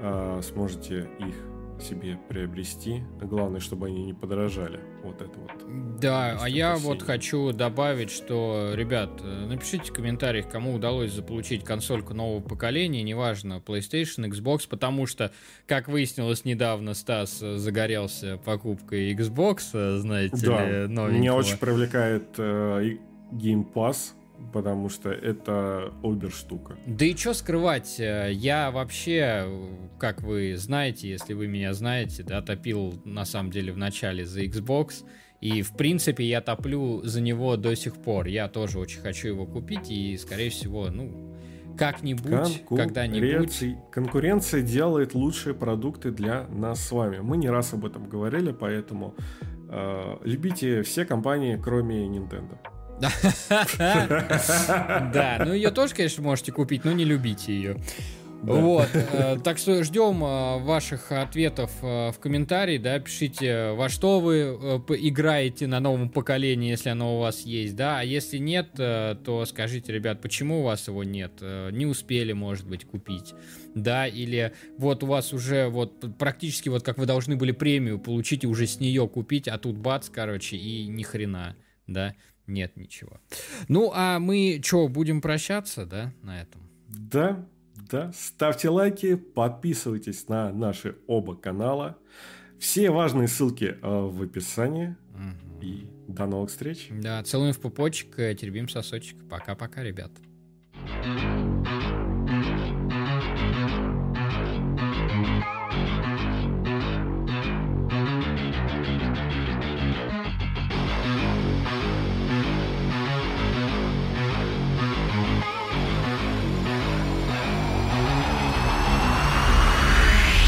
а, 0.00 0.40
сможете 0.42 1.08
их 1.18 1.34
себе 1.80 2.18
приобрести. 2.28 3.02
Главное, 3.20 3.60
чтобы 3.60 3.86
они 3.86 4.04
не 4.04 4.12
подорожали. 4.12 4.80
Вот 5.02 5.22
это 5.22 5.38
вот. 5.38 5.98
Да, 5.98 6.38
а 6.40 6.48
я 6.48 6.76
вот 6.76 7.02
хочу 7.02 7.52
добавить, 7.52 8.10
что, 8.10 8.72
ребят, 8.74 9.20
э, 9.22 9.46
напишите 9.46 9.84
в 9.84 9.92
комментариях, 9.94 10.48
кому 10.48 10.74
удалось 10.74 11.12
заполучить 11.12 11.64
консольку 11.64 12.14
нового 12.14 12.40
поколения, 12.42 13.02
неважно, 13.02 13.62
PlayStation, 13.64 14.28
Xbox, 14.28 14.68
потому 14.68 15.06
что, 15.06 15.32
как 15.66 15.88
выяснилось 15.88 16.44
недавно, 16.44 16.94
Стас 16.94 17.38
э, 17.42 17.56
загорелся 17.56 18.38
покупкой 18.44 19.14
Xbox, 19.14 19.70
э, 19.72 19.98
знаете 19.98 20.46
да, 20.46 20.64
ли, 20.66 20.86
новенького. 20.86 21.18
Меня 21.18 21.34
очень 21.34 21.56
привлекает 21.56 22.28
э, 22.38 22.98
Game 23.32 23.66
Pass 23.72 24.12
потому 24.52 24.88
что 24.88 25.10
это 25.10 25.92
обер 26.02 26.30
штука. 26.30 26.76
Да 26.86 27.04
и 27.04 27.16
что 27.16 27.34
скрывать, 27.34 27.98
э, 27.98 28.30
я 28.32 28.70
вообще, 28.70 29.46
как 29.98 30.22
вы 30.22 30.56
знаете, 30.56 31.08
если 31.08 31.34
вы 31.34 31.46
меня 31.46 31.72
знаете, 31.74 32.22
да, 32.22 32.42
топил 32.42 33.00
на 33.04 33.24
самом 33.24 33.50
деле 33.50 33.72
в 33.72 33.76
начале 33.76 34.24
за 34.24 34.44
Xbox, 34.44 35.04
и 35.40 35.62
в 35.62 35.72
принципе 35.76 36.24
я 36.24 36.40
топлю 36.40 37.02
за 37.02 37.20
него 37.20 37.56
до 37.56 37.74
сих 37.74 37.94
пор. 37.96 38.26
Я 38.26 38.48
тоже 38.48 38.78
очень 38.78 39.00
хочу 39.00 39.28
его 39.28 39.46
купить, 39.46 39.90
и 39.90 40.16
скорее 40.18 40.50
всего, 40.50 40.88
ну, 40.90 41.34
как-нибудь, 41.78 42.64
когда-нибудь. 42.68 43.64
Конкуренция 43.90 44.60
делает 44.60 45.14
лучшие 45.14 45.54
продукты 45.54 46.10
для 46.10 46.46
нас 46.48 46.86
с 46.86 46.92
вами. 46.92 47.20
Мы 47.20 47.38
не 47.38 47.48
раз 47.48 47.72
об 47.72 47.86
этом 47.86 48.06
говорили, 48.06 48.52
поэтому 48.52 49.14
э, 49.70 50.16
любите 50.24 50.82
все 50.82 51.06
компании, 51.06 51.58
кроме 51.62 52.06
Nintendo. 52.06 52.58
Да, 55.12 55.42
ну 55.44 55.52
ее 55.52 55.70
тоже, 55.70 55.94
конечно, 55.94 56.22
можете 56.22 56.52
купить, 56.52 56.84
но 56.84 56.92
не 56.92 57.04
любите 57.04 57.52
ее. 57.52 57.76
Вот, 58.42 58.88
э, 58.94 59.38
так 59.44 59.58
что 59.58 59.82
ждем 59.84 60.24
э, 60.24 60.58
ваших 60.60 61.12
ответов 61.12 61.70
э, 61.82 62.10
в 62.10 62.18
комментарии, 62.18 62.78
да, 62.78 62.98
пишите, 62.98 63.72
во 63.72 63.90
что 63.90 64.18
вы 64.18 64.40
играете 64.98 65.66
на 65.66 65.78
новом 65.78 66.08
поколении, 66.08 66.70
если 66.70 66.88
оно 66.88 67.16
у 67.16 67.20
вас 67.20 67.42
есть, 67.42 67.76
да, 67.76 68.00
а 68.00 68.02
если 68.02 68.38
нет, 68.38 68.70
то 68.74 69.44
скажите, 69.46 69.92
ребят, 69.92 70.22
почему 70.22 70.60
у 70.60 70.62
вас 70.62 70.88
его 70.88 71.04
нет, 71.04 71.32
не 71.72 71.84
успели, 71.84 72.32
может 72.32 72.66
быть, 72.66 72.86
купить, 72.86 73.34
да, 73.74 74.06
или 74.06 74.52
вот 74.78 75.02
у 75.02 75.06
вас 75.06 75.34
уже 75.34 75.68
вот 75.68 76.16
практически 76.18 76.70
вот 76.70 76.82
как 76.82 76.96
вы 76.96 77.04
должны 77.04 77.36
были 77.36 77.52
премию 77.52 77.98
получить 77.98 78.44
и 78.44 78.46
уже 78.46 78.66
с 78.66 78.80
нее 78.80 79.06
купить, 79.06 79.48
а 79.48 79.58
тут 79.58 79.76
бац, 79.76 80.08
короче, 80.08 80.56
и 80.56 80.86
ни 80.86 81.02
хрена, 81.02 81.56
да, 81.86 82.14
нет 82.50 82.76
ничего. 82.76 83.20
Ну, 83.68 83.90
а 83.94 84.18
мы 84.18 84.60
что, 84.64 84.88
будем 84.88 85.20
прощаться, 85.20 85.86
да, 85.86 86.12
на 86.22 86.42
этом? 86.42 86.62
Да, 86.88 87.46
да. 87.90 88.12
Ставьте 88.14 88.68
лайки, 88.68 89.14
подписывайтесь 89.14 90.28
на 90.28 90.52
наши 90.52 90.96
оба 91.06 91.36
канала. 91.36 91.98
Все 92.58 92.90
важные 92.90 93.28
ссылки 93.28 93.76
э, 93.80 93.88
в 93.88 94.22
описании. 94.22 94.96
Угу. 95.14 95.64
И 95.64 95.86
до 96.08 96.26
новых 96.26 96.50
встреч. 96.50 96.88
Да, 96.90 97.22
целуем 97.22 97.52
в 97.52 97.60
пупочек, 97.60 98.16
теребим 98.16 98.68
сосочек. 98.68 99.16
Пока-пока, 99.28 99.82
ребят. 99.82 100.10
thank 101.02 101.20
you 101.22 101.39